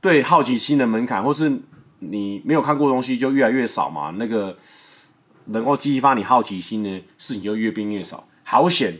[0.00, 1.52] 对好奇心的门槛，或是
[1.98, 4.14] 你没有看过东西就越来越少嘛。
[4.16, 4.56] 那个
[5.46, 8.24] 能够激发你好奇心的事情就越变越少。
[8.44, 8.96] 好险，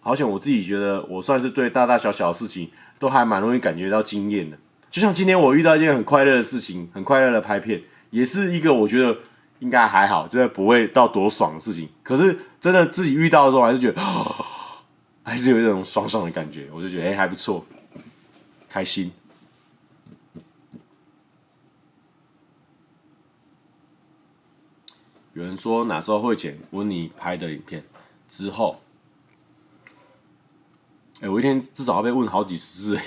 [0.00, 0.28] 好险！
[0.28, 2.68] 我自己觉得我算是对大大小小的事情
[2.98, 4.58] 都还蛮容易感觉到惊艳的。”
[4.90, 7.80] 就像今天我遇到一件很快乐的事情，很快乐的拍片，
[8.10, 9.16] 也是一个我觉得
[9.60, 11.88] 应该还好，真的不会到多爽的事情。
[12.02, 14.02] 可是真的自己遇到的时候，还是觉得，
[15.22, 16.68] 还是有一种爽爽的感觉。
[16.72, 17.64] 我就觉得，哎、欸，还不错，
[18.68, 19.12] 开心。
[25.32, 27.82] 有人说哪时候会剪温妮拍的影片？
[28.28, 28.80] 之后，
[31.20, 32.98] 哎、我一天至少要被问好几十次。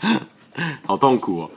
[0.84, 1.50] 好痛苦哦，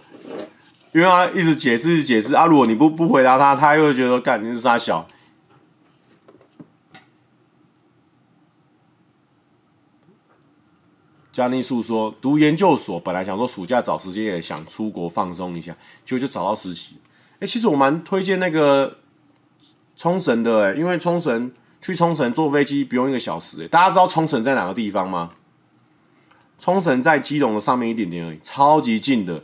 [0.94, 5.08] 因为他一直解释解释啊，如果你不不回答他，他又觉得干你是杀小。
[11.32, 15.76] 加尼素说，读研究所本来想说暑假找时间也想出国放松一下，
[16.06, 16.98] 结果就找到实习。
[17.40, 18.98] 哎、其实我蛮推荐那个
[19.96, 21.52] 冲绳的哎，因为冲绳
[21.82, 25.30] 去冲绳坐飞机不用一个小时哎，大家知道冲绳在哪个地方吗？
[26.60, 29.44] 冲绳在基隆的上面一点点而已，超级近的。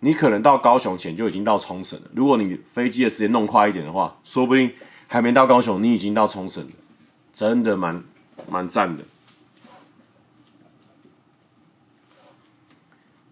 [0.00, 2.10] 你可能到高雄前就已经到冲绳了。
[2.14, 4.70] 如果你飞机的时间弄快一点的话，说不定
[5.06, 6.70] 还没到高雄，你已经到冲绳了。
[7.32, 8.04] 真的蛮
[8.48, 9.02] 蛮赞的。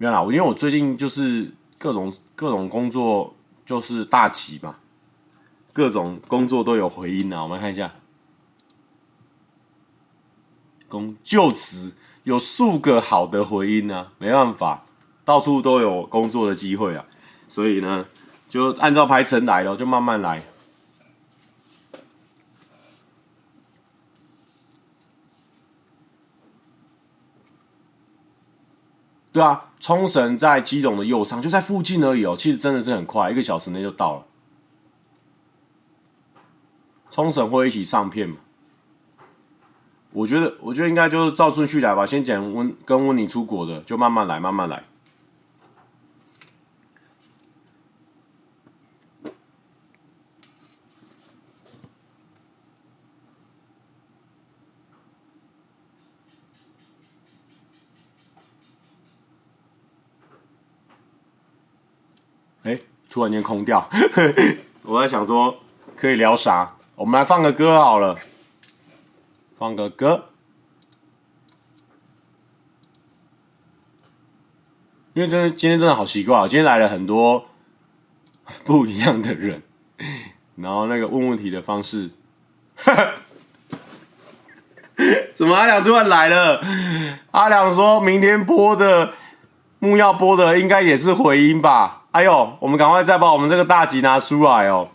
[0.02, 1.48] 没有啦，因为我最近就是
[1.78, 3.32] 各种各种工作
[3.64, 4.74] 就是大吉嘛，
[5.72, 7.40] 各种工作都有回音啊。
[7.44, 7.92] 我们看一下，
[10.88, 11.92] 工就职。
[12.24, 14.84] 有数个好的回音呢、没办法，
[15.24, 17.04] 到处都有工作的机会啊，
[17.48, 18.04] 所以呢，
[18.48, 20.42] 就按照排程来了，就慢慢来。
[29.32, 32.36] 对啊，冲绳在基隆的右上，就在附近而已哦。
[32.36, 34.26] 其实真的是很快，一个小时内就到了。
[37.10, 38.36] 冲绳会一起上片吗？
[40.12, 42.04] 我觉得，我觉得应该就是照顺序来吧。
[42.04, 44.84] 先讲温跟温妮出国的，就慢慢来，慢慢来。
[62.64, 62.78] 哎，
[63.12, 63.86] 突然间空掉，
[64.84, 65.54] 我在想说
[65.94, 66.74] 可以聊啥？
[66.94, 68.16] 我们来放个歌好了。
[69.58, 70.30] 放个歌，
[75.12, 77.44] 因为真的今天真的好奇怪，今天来了很多
[78.64, 79.62] 不一样的人，
[80.56, 82.08] 然后那个问问题的方式，
[85.34, 86.64] 怎么阿良突然来了？
[87.32, 89.12] 阿良说明天播的
[89.78, 92.01] 木要播的应该也是回音吧？
[92.12, 94.88] 哎呦，我们赶快再把我们这个大吉拿出来哦，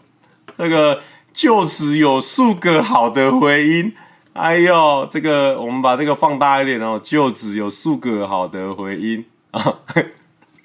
[0.58, 1.02] 那个
[1.34, 3.94] 就只有数个好的回音。
[4.34, 9.80] 哎呦，这个我们把这个放大一点哦，就只有数个好的回音啊。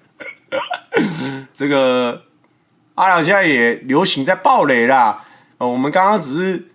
[1.55, 2.25] 这个
[2.97, 5.25] 阿良现在也流行在暴雷啦。
[5.57, 6.69] 我们刚刚只是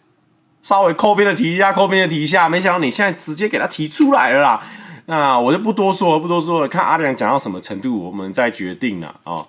[0.63, 4.63] 稍微扣边的提一下，扣边的提一下，没想到你现在直接给他提出来了啦。
[5.05, 9.45] 那我就不多说了，不多说了，看阿良讲到什么程度，我们再决定了啊。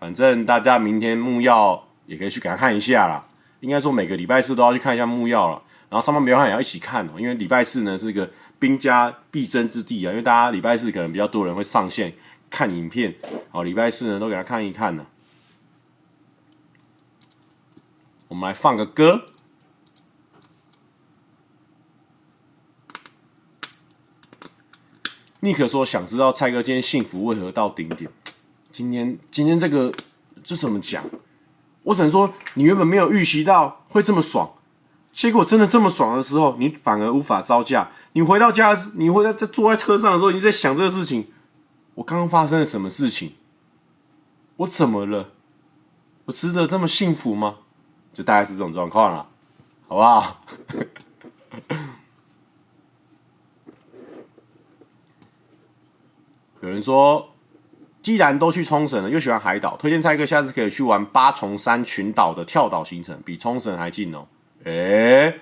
[0.00, 3.24] 反正大家明天木曜也可以去给他看一下啦。
[3.60, 5.62] 应该说每个礼拜四都要去看一下木曜了。
[5.90, 12.14] 然后上班没有看也要一起看哦，因为礼拜四呢是个兵家必争之地啊，因为大家礼拜四可能比较多人会上线
[12.48, 13.14] 看影片，
[13.50, 15.04] 好，礼拜四呢都给他看一看呢。
[18.28, 19.26] 我们来放个歌。
[25.40, 28.08] 尼克说想知道蔡哥今天幸福为何到顶点？
[28.70, 29.92] 今天今天这个
[30.42, 31.04] 这怎么讲？
[31.82, 34.52] 我只能说你原本没有预习到会这么爽。
[35.12, 37.90] 结果真的这么爽的时候，你反而无法招架。
[38.12, 41.26] 你回到家，你回到在坐在车上的时候，你在想这个事情：
[41.94, 43.32] 我刚刚发生了什么事情？
[44.56, 45.30] 我怎么了？
[46.26, 47.56] 我值得这么幸福吗？
[48.12, 49.26] 就大概是这种状况了，
[49.88, 50.42] 好不好？
[56.60, 57.29] 有人说，
[58.02, 64.26] 既然都去冲绳了，又喜欢海岛，推荐蔡哥下次可以去玩八重山群岛的跳岛行程，比冲绳还近哦。
[64.64, 65.34] 哎、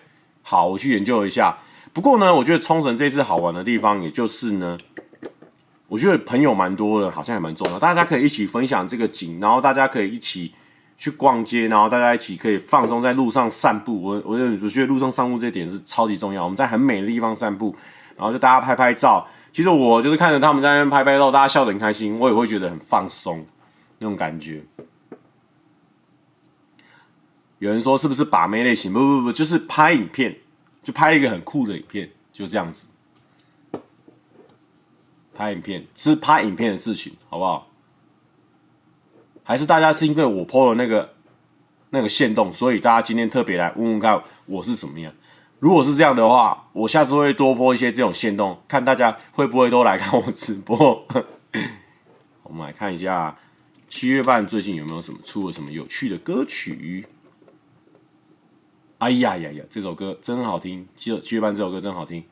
[0.43, 1.57] 好，我去研究一下。
[1.93, 4.77] 不过呢，我觉得冲绳这次好玩的地方，也就是呢，
[5.87, 7.79] 我觉得朋友蛮多的，好像也蛮重要。
[7.79, 10.53] 大家可以一起分享这个景，然后大家可以一起
[10.97, 14.03] 去逛街，然后大家一起可以放松在路上散步。
[14.03, 16.43] 我我我觉得路上散步这点是超级重要。
[16.43, 17.75] 我们在很美的地方散步，
[18.17, 19.27] 然后就大家拍拍照。
[19.59, 23.45] 其实我就是看着他们在那边拍拍照，大家笑得很开心，我也会觉得很放松
[23.99, 24.63] 那种感觉。
[27.59, 28.93] 有人说是不是把妹类型？
[28.93, 30.37] 不不不，就是拍影片，
[30.85, 32.87] 就拍一个很酷的影片，就这样子。
[35.35, 37.67] 拍影片是拍影片的事情，好不好？
[39.43, 41.15] 还是大家是因为我 PO 了那个
[41.91, 45.13] 那个限动，所以大家今天特别来问问看我是什么样？
[45.61, 51.05] 如果是这样的话，我下次会多播一些这种线动，看大家会不会都来看我直播。
[52.45, 53.37] 我们来看一下
[53.89, 57.07] 七月半最近有没有什么出了什么有趣的歌曲。
[58.99, 59.65] 哎呀呀呀！
[59.71, 62.25] 这首歌真好听，七月七月半这首歌真好听。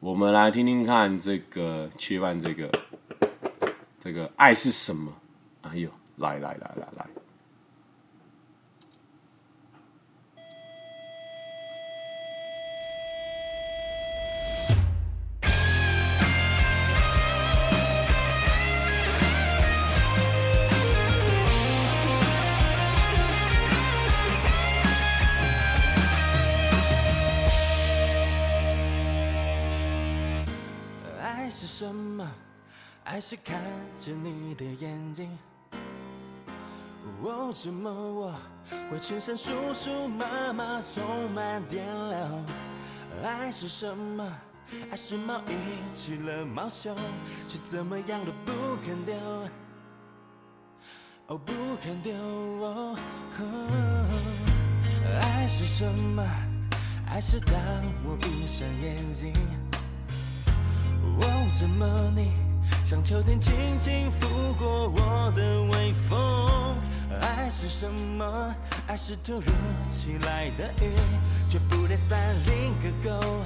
[0.00, 2.70] 我们来听听看这个七月半这个
[4.00, 5.12] 这个爱是什么？
[5.62, 7.06] 哎呦，来来来来来。
[31.82, 32.24] 什么？
[33.02, 33.60] 爱是看
[33.98, 35.36] 着你的眼睛，
[37.24, 38.32] 哦，怎么我
[38.88, 42.44] 会全身酥酥麻麻充满电流？
[43.24, 44.32] 爱是什么？
[44.92, 46.94] 爱是毛衣起了毛球，
[47.48, 48.52] 却怎么样都不
[48.84, 49.16] 肯丢，
[51.26, 51.52] 哦，不
[51.82, 52.14] 肯丢。
[52.14, 52.96] 哦，
[55.20, 56.22] 爱是什么？
[57.08, 57.56] 爱是当
[58.06, 59.32] 我闭上眼睛。
[61.20, 61.86] 哦，怎么
[62.16, 62.32] 你
[62.84, 66.76] 像秋天轻轻拂过我的微风？
[67.20, 68.54] 爱是什么？
[68.86, 69.52] 爱是突如
[69.88, 70.94] 其来的雨，
[71.48, 73.44] 却不带伞淋个够，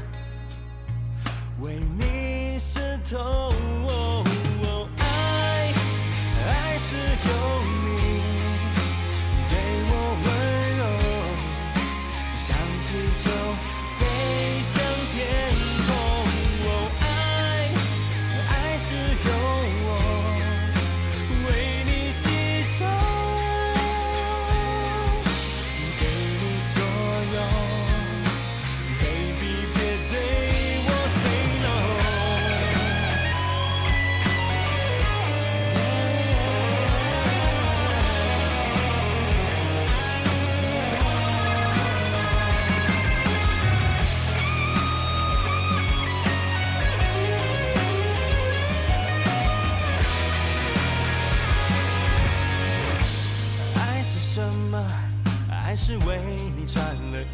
[1.60, 3.18] 为你湿透。
[3.88, 5.72] 哦，爱，
[6.48, 6.96] 爱是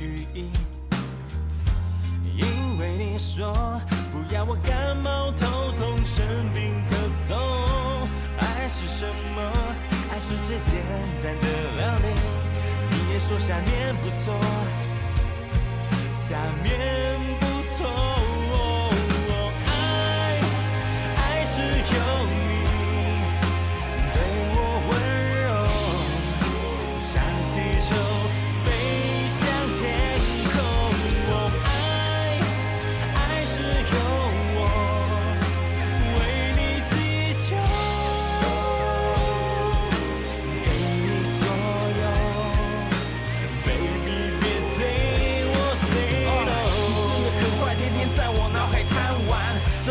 [0.03, 0.51] 雨衣，
[2.37, 3.53] 因为你说
[4.11, 5.47] 不要我感冒、头
[5.79, 7.37] 痛、生病、咳嗽。
[8.39, 9.41] 爱是什么？
[10.11, 10.83] 爱是最简
[11.23, 11.47] 单的
[11.77, 12.07] 料理。
[12.91, 14.35] 你也说下面不错，
[16.13, 16.71] 下面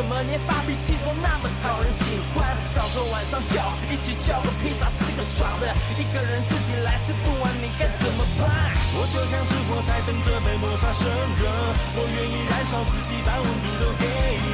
[0.01, 2.01] 怎么连发脾气都那么讨人喜
[2.33, 8.49] 欢，早说晚上叫一起叫个披萨，吃个爽的，一个人自己来吃不完，你该怎么办？
[8.97, 11.05] 我就像是火柴，等着被抹杀生
[11.37, 11.45] 热，
[11.93, 14.09] 我愿意燃烧自己，把温度都给
[14.41, 14.49] 你，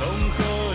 [0.00, 0.04] 浓
[0.36, 0.69] 厚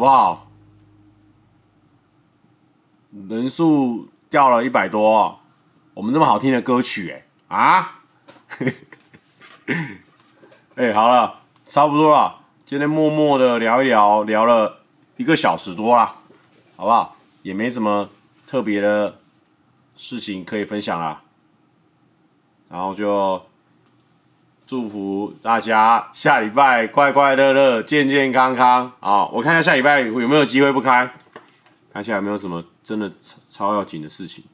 [0.00, 0.46] 好不好？
[3.28, 5.38] 人数掉了一百多，
[5.92, 8.00] 我们这么好听的歌曲，哎啊！
[10.76, 14.80] 哎、 好了，差不多了，今天默默的聊一聊，聊了
[15.18, 16.06] 一个小时多了，
[16.76, 17.14] 好不好？
[17.42, 18.08] 也没什么
[18.46, 19.18] 特别的
[19.98, 21.20] 事情可以分享了，
[22.70, 23.49] 然后就。
[24.70, 29.26] 祝福大家下礼拜快快乐乐、健健康康啊！
[29.26, 31.12] 我看一下下礼拜有没有机会不开，
[31.92, 34.44] 看一下有没有什么真的超超要紧的事情。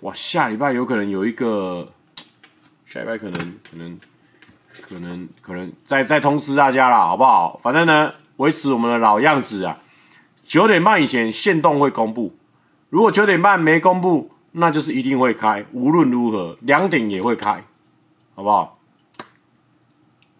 [0.00, 1.88] 哇，下礼拜有可能有一个，
[2.86, 3.38] 下礼拜可能
[3.70, 4.00] 可能
[4.82, 7.56] 可能可能再再通知大家啦，好不好？
[7.62, 9.78] 反正呢，维持我们的老样子啊，
[10.42, 12.34] 九点半以前限动会公布，
[12.90, 17.62] 如果九点半没公布，那就是一定会开，无论如何两点也会开，
[18.34, 18.77] 好不好？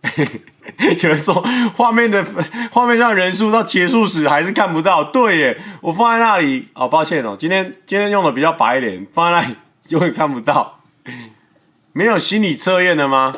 [1.02, 1.34] 有人说
[1.76, 2.24] 画面的
[2.70, 10.80] 画面上人数到结束时还是看不到，对耶，我放在那里，哦，抱歉哦，今天今天用的比较白一点，放在那里就会看不到。
[11.92, 13.34] 没有心理测验的吗？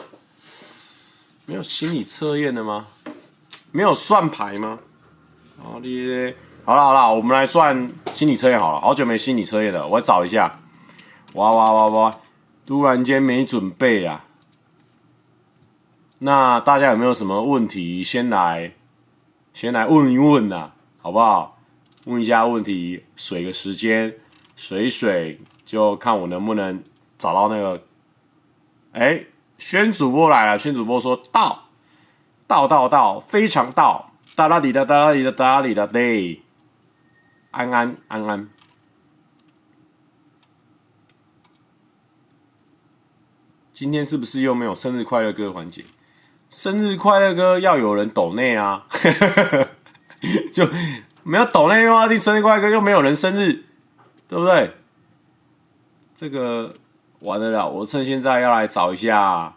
[1.47, 2.87] 没有心理测验的吗？
[3.73, 4.79] 没有算牌吗？
[5.63, 6.35] 好的，
[6.65, 10.61] 好了好了，我们来算心理测验好了，好久没心理测验了，我找一下。
[11.35, 12.17] 哇哇哇哇，
[12.67, 14.25] 突然间没准备啊。
[16.23, 18.03] 那大家有没有什么问题？
[18.03, 18.75] 先来，
[19.55, 21.59] 先来问一问呐，好不好？
[22.05, 24.15] 问一下问题，水个时间，
[24.55, 26.83] 水水，就看我能不能
[27.17, 27.83] 找到那个。
[28.93, 29.25] 哎，
[29.57, 31.69] 宣主播来了，宣主播说到，
[32.47, 36.43] 到到到，非常到，哒啦滴哒哒啦滴哒哒啦滴哒对，
[37.51, 38.49] 安安安安。
[43.73, 45.83] 今天是不是又没有生日快乐歌环节？
[46.51, 48.85] 生日快乐歌要有人抖内啊，
[50.53, 50.69] 就
[51.23, 53.65] 没有抖内的话，听生日快乐歌又没有人生日，
[54.29, 54.75] 对不对？
[56.15, 56.75] 这个
[57.21, 59.55] 完了，我趁现在要来找一下，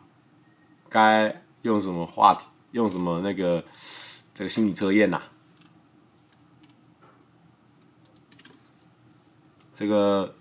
[0.88, 3.64] 该用什么话题，用什么那个
[4.34, 5.20] 这个心理测验呐？
[9.74, 10.36] 这个。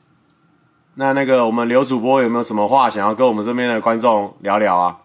[0.94, 4.98] 那那个我们刘主播有没有什么话想要跟我们这边的观众聊聊啊？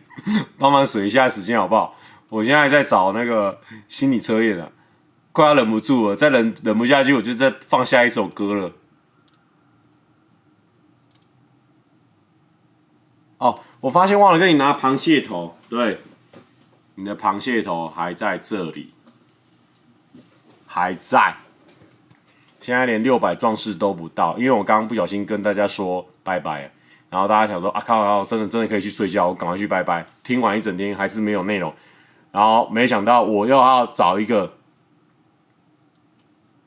[0.58, 1.94] 帮忙水一下时间好不好？
[2.28, 4.72] 我现在在找那个心理测验了，
[5.32, 8.72] 快要忍不住了，再忍忍不下去，我就再放下一首歌了。
[13.36, 15.98] 哦，我发现忘了跟你拿螃蟹头，对，
[16.94, 18.92] 你的螃蟹头还在这里，
[20.66, 21.36] 还在。
[22.60, 26.72] 现在连六百壮士都不到，因为我刚刚不小心跟大家说拜拜，
[27.12, 30.06] 然后大家想说啊靠靠，真的真的可以去睡觉，我赶快去拜拜。
[30.24, 31.70] 听完一整天还是没有内容，
[32.30, 34.54] 然后没想到我又要找一个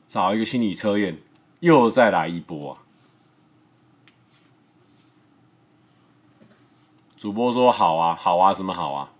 [0.06, 1.18] 找一个心理测验，
[1.58, 2.78] 又再来一波！
[7.16, 9.10] 主播说好啊，好啊，什么好啊？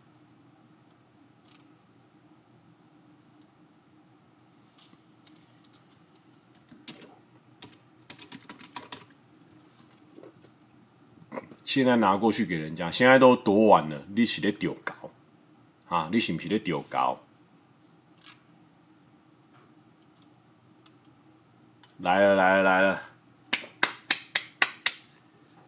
[11.67, 14.95] 现在拿过去给人家，现在都多晚了，你是在丢高
[15.89, 16.09] 啊？
[16.13, 17.19] 你是不是在丢高？
[21.99, 23.03] 来了来了来了！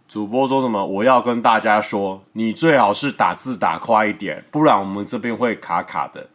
[0.06, 0.86] 主播说什么？
[0.86, 6.30] 我要跟大家说，你最好是打字打快一点，不然我们这边会卡卡的。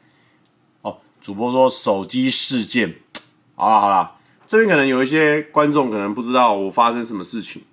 [0.81, 2.95] 哦，主播说手机事件，
[3.55, 7.63] 好了好了，这边可能有一些观众可能不知道我发生什么事情，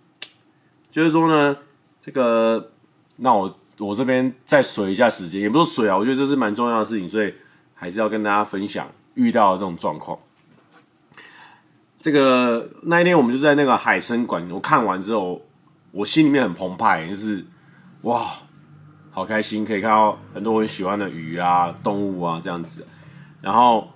[0.93, 1.57] 就是说呢。
[2.01, 2.71] 这个，
[3.17, 7.35] 那我我这边再水一下时间，也不是水啊，我觉得这是蛮重要的事情，所以
[7.75, 10.19] 还是要跟大家分享遇到的这种状况。
[12.01, 15.43] 这个那一天我们就在那个海生馆，我看完之后，
[15.91, 17.45] 我心里面很澎湃，就是
[18.03, 18.31] 哇，
[19.11, 22.87] 好开心，可以看到很多我很喜欢的鱼啊、动物啊这样子，
[23.43, 23.87] 然后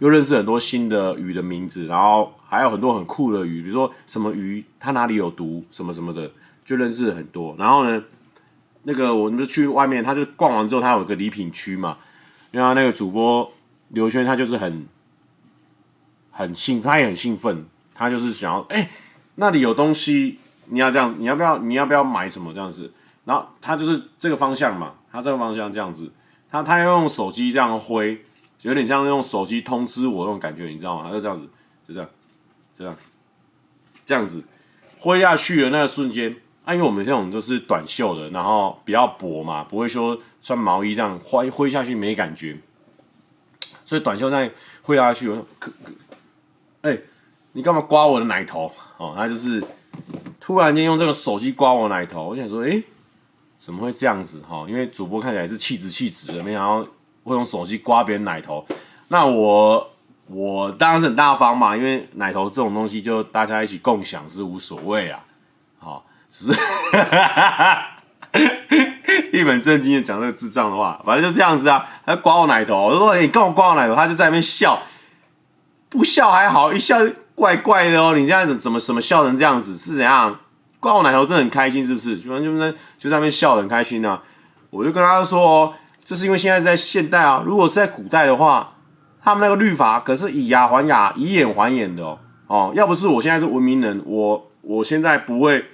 [0.00, 6.28] 又认识很多新的鱼的名字，然后还有很多很酷的鱼，比如说什么鱼它哪里有毒，什么什么的。
[6.66, 8.02] 就认识了很多，然后呢，
[8.82, 11.96] 那个我们就去外面，他就逛完之后，他有个礼品区嘛，
[12.50, 13.52] 因为他那个主播
[13.90, 14.84] 刘轩，他就是很
[16.32, 17.64] 很兴，他也很兴奋，
[17.94, 18.90] 他就是想要，哎，
[19.36, 22.92] 那里有东西，你要这样，你要不要，你要不要买什么这样子？
[23.24, 26.10] 然后他就是这个方向嘛，他这个方向这样子，
[26.50, 28.20] 他他要用手机这样挥，
[28.62, 31.04] 有点像用手机通知我那种感觉，你知道吗？
[31.04, 31.48] 他就这样子，
[31.86, 32.08] 就这样，
[32.76, 32.96] 这样，
[34.04, 34.42] 这样子
[34.98, 36.34] 挥下去的那个瞬间。
[36.66, 42.58] 啊，因为我们这种都是短袖的，然后比较薄嘛，不会说穿毛衣这样挥挥下去没感觉，
[43.84, 44.50] 所以短袖这样
[44.82, 45.92] 挥下去，我说，可可，
[46.82, 46.98] 哎、
[47.52, 48.72] 你干嘛刮我的奶头？
[48.96, 49.62] 哦，他就是
[50.40, 52.82] 突然间用这个手机刮我奶头，我想说，哎、
[53.56, 54.42] 怎么会这样子？
[54.42, 56.84] 哈，因为主播看起来是气质气质的，没想到
[57.22, 58.66] 会用手机刮别人奶头。
[59.06, 59.88] 那我
[60.26, 65.24] 我当然是很大方嘛，因为奶头这种东西就大家一起共享是无所谓啊，
[65.78, 66.04] 好。
[66.38, 66.60] 只是
[69.32, 71.86] 一本正经的讲这个智障的话，反正就这样子啊。
[72.04, 74.78] 他刮我奶头，我就说：“你跟我刮我奶头？”他就在那边笑，
[75.88, 76.98] 不笑还好，一笑
[77.34, 78.14] 怪怪的哦。
[78.14, 79.74] 你这样子怎么什么笑成这样子？
[79.78, 80.38] 是怎样？
[80.78, 82.18] 刮我奶头真的很开心，是不是？
[82.18, 84.20] 就就在就在那边笑很开心呢、
[84.68, 85.72] 我就跟他说：“哦，
[86.04, 88.74] 这是因为现在在现代啊，如果是在古代的话，
[89.22, 92.18] 他们那个律法可是以牙还牙，以眼还眼的哦。
[92.46, 95.64] 哦，要不是我现在是文明人，我我现在不会。”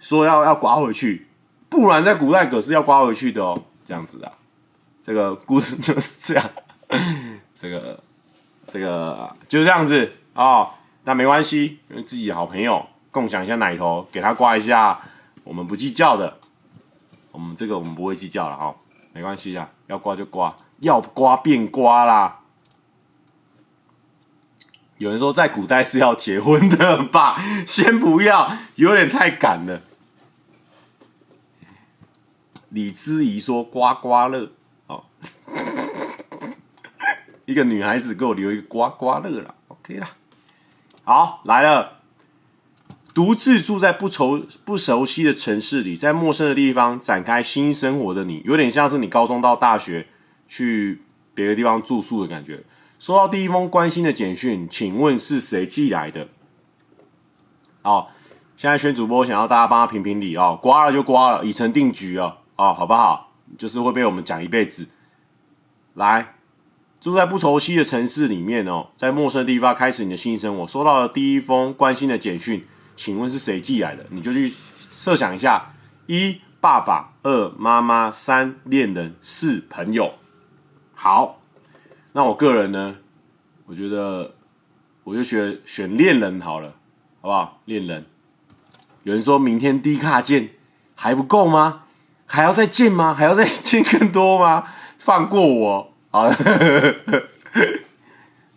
[0.00, 1.28] 说要要刮回去，
[1.68, 3.62] 不然在古代可是要刮回去的哦。
[3.86, 4.32] 这样子啊，
[5.02, 6.50] 这个故事就是这样，
[7.56, 8.02] 这个
[8.66, 10.70] 这个就是这样子哦。
[11.02, 15.00] 那没关系，因为自己好朋友共享一下奶头，给他刮一下，
[15.42, 16.36] 我们不计较的。
[17.32, 18.76] 我们这个我们不会计较了哈、哦，
[19.12, 22.40] 没关系啊，要刮就刮，要刮便刮啦。
[24.98, 27.42] 有人说在古代是要结婚的吧？
[27.66, 29.80] 先不要，有点太赶了。
[32.70, 34.50] 李之仪说：“刮刮乐，
[34.86, 35.04] 哦，
[37.46, 40.16] 一个女孩子给我留一个刮刮乐了，OK 啦。
[41.04, 41.98] 好，来了。
[43.12, 50.06] 独自住在不熟不熟悉的城市里，在陌生的地方展开新生活的你，有点像是你高中到大学
[50.46, 51.02] 去
[51.34, 52.62] 别的地方住宿的感觉。
[53.00, 56.28] 收到第一封关心的简讯，请问是谁寄来的？
[57.82, 58.12] 好，
[58.56, 63.32] 现在选主播想要大家帮他评评理哦，刮了就刮了，已成定局哦，哦，好不好？
[63.56, 64.86] 就是会被我们讲一辈子。
[65.94, 66.34] 来，
[67.00, 70.66] 住在不熟悉的城市里面哦，在陌生的地方开始你的新生活。
[70.66, 72.66] 收到了第一封关心的简讯。
[72.96, 74.04] 请问是谁寄来的？
[74.10, 74.52] 你就去
[74.90, 75.72] 设想一下：
[76.06, 80.12] 一爸爸，二妈妈，三恋人，四朋友。
[80.94, 81.40] 好，
[82.12, 82.96] 那我个人呢？
[83.64, 84.34] 我觉得
[85.02, 86.74] 我就选选恋人好了，
[87.22, 87.58] 好不好？
[87.64, 88.04] 恋人。
[89.04, 90.50] 有人说明天低卡见，
[90.94, 91.84] 还不够吗？
[92.32, 93.12] 还要再见吗？
[93.18, 94.68] 还要再见更多吗？
[94.98, 96.30] 放过我啊！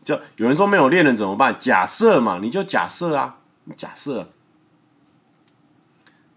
[0.04, 1.56] 就有人说没有恋人怎么办？
[1.60, 3.38] 假设嘛，你就假设啊。
[3.78, 4.30] 假设，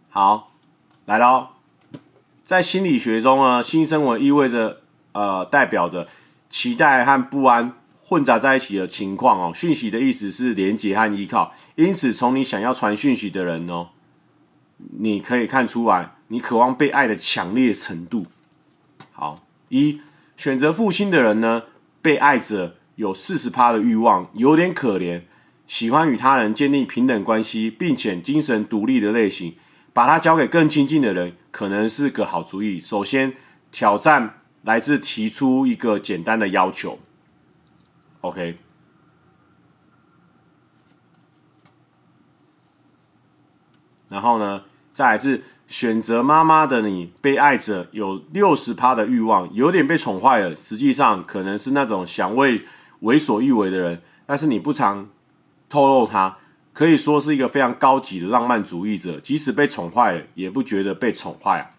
[0.08, 0.52] 好，
[1.04, 1.48] 来喽。
[2.44, 4.80] 在心理学中呢，新生活意味着
[5.12, 6.06] 呃，代表着
[6.48, 7.72] 期待和不安
[8.04, 9.52] 混杂在一起的情况哦。
[9.52, 13.88] 讯息的意思是连接和依靠，因此从你想要传讯息的人哦，
[15.00, 18.27] 你可以看出来你渴望被爱的强烈程度。
[19.12, 20.01] 好，一
[20.36, 21.62] 选择父亲的人呢，
[22.03, 25.23] 被爱者有四十趴的欲望，有点可怜。
[25.66, 29.57] 喜欢与他人建立平等关系，并且精神独立的类型，
[29.93, 32.78] 把它交给更亲近的人，可能是个好主意。
[32.78, 33.35] 首先，
[33.73, 37.01] 挑战来自提出一个简单的要求。
[38.20, 38.59] OK，
[44.09, 44.62] 然后呢，
[44.93, 50.56] 再来是选择妈妈的你，被爱者有六十趴的欲望，有点被宠坏了。
[50.56, 52.62] 实际上，可能是那种想为
[53.01, 55.09] 为所欲为的人，但是你不常。
[55.68, 56.38] 透露他
[56.72, 61.74] 可以说是一个非常高级的浪漫主义者，即使被宠坏了，也不觉得被宠坏啊。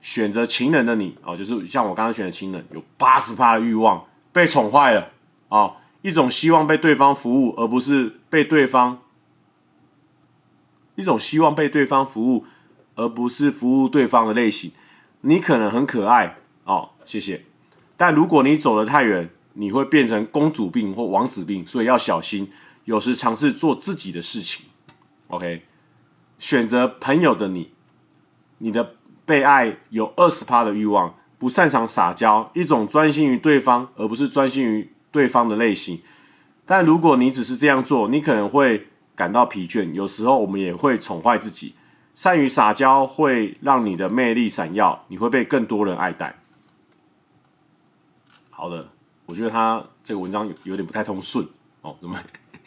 [0.00, 5.10] 选择情人的你哦，就是像我刚刚选的情人，有八十趴的欲望，被宠坏了
[5.48, 9.02] 哦，一种希望被对方服务，而不是被对方，
[10.94, 12.46] 一种希望被对方服务，
[12.94, 14.72] 而不是服务对方的类型。
[15.22, 17.44] 你可能很可爱哦，谢谢，
[17.96, 19.30] 但如果你走得太远。
[19.56, 22.50] 你会变成公主病或王子病，所以要小心。
[22.86, 24.66] 有时尝试做自己的事情。
[25.28, 25.62] OK，
[26.40, 27.70] 选择朋友的你，
[28.58, 36.02] 你的被爱有二十趴的欲望，不擅长撒娇，一种专心于对方而不是专心于对方的类型。
[36.66, 39.92] 但如果你只是这样做，你可能会感到疲倦。
[39.92, 41.74] 有时候我们也会宠坏自己。
[42.14, 46.34] 善于撒娇会让你的魅力闪耀，你会被更多人爱戴。
[48.50, 48.88] 好的。
[49.26, 51.42] 我觉得他这个文章有有点不太通顺
[51.80, 52.14] 哦，怎么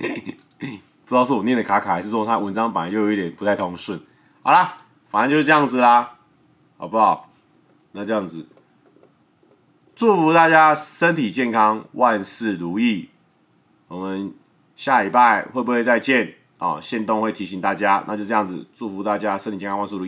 [0.57, 0.65] 不
[1.05, 4.01] 知道是我念的卡卡，还是说他文章本来就有一点不太通顺？
[4.41, 4.75] 好啦，
[5.07, 6.15] 反正就是这样子啦，
[6.77, 7.29] 好不好？
[7.91, 8.47] 那这样子，
[9.95, 13.09] 祝福大家身体健康，万事如意。
[13.87, 14.33] 我们
[14.75, 16.79] 下礼拜会不会再见啊？
[16.79, 20.05] 线动会提醒大家，那就这样子，祝福大家身体健康，万事如意。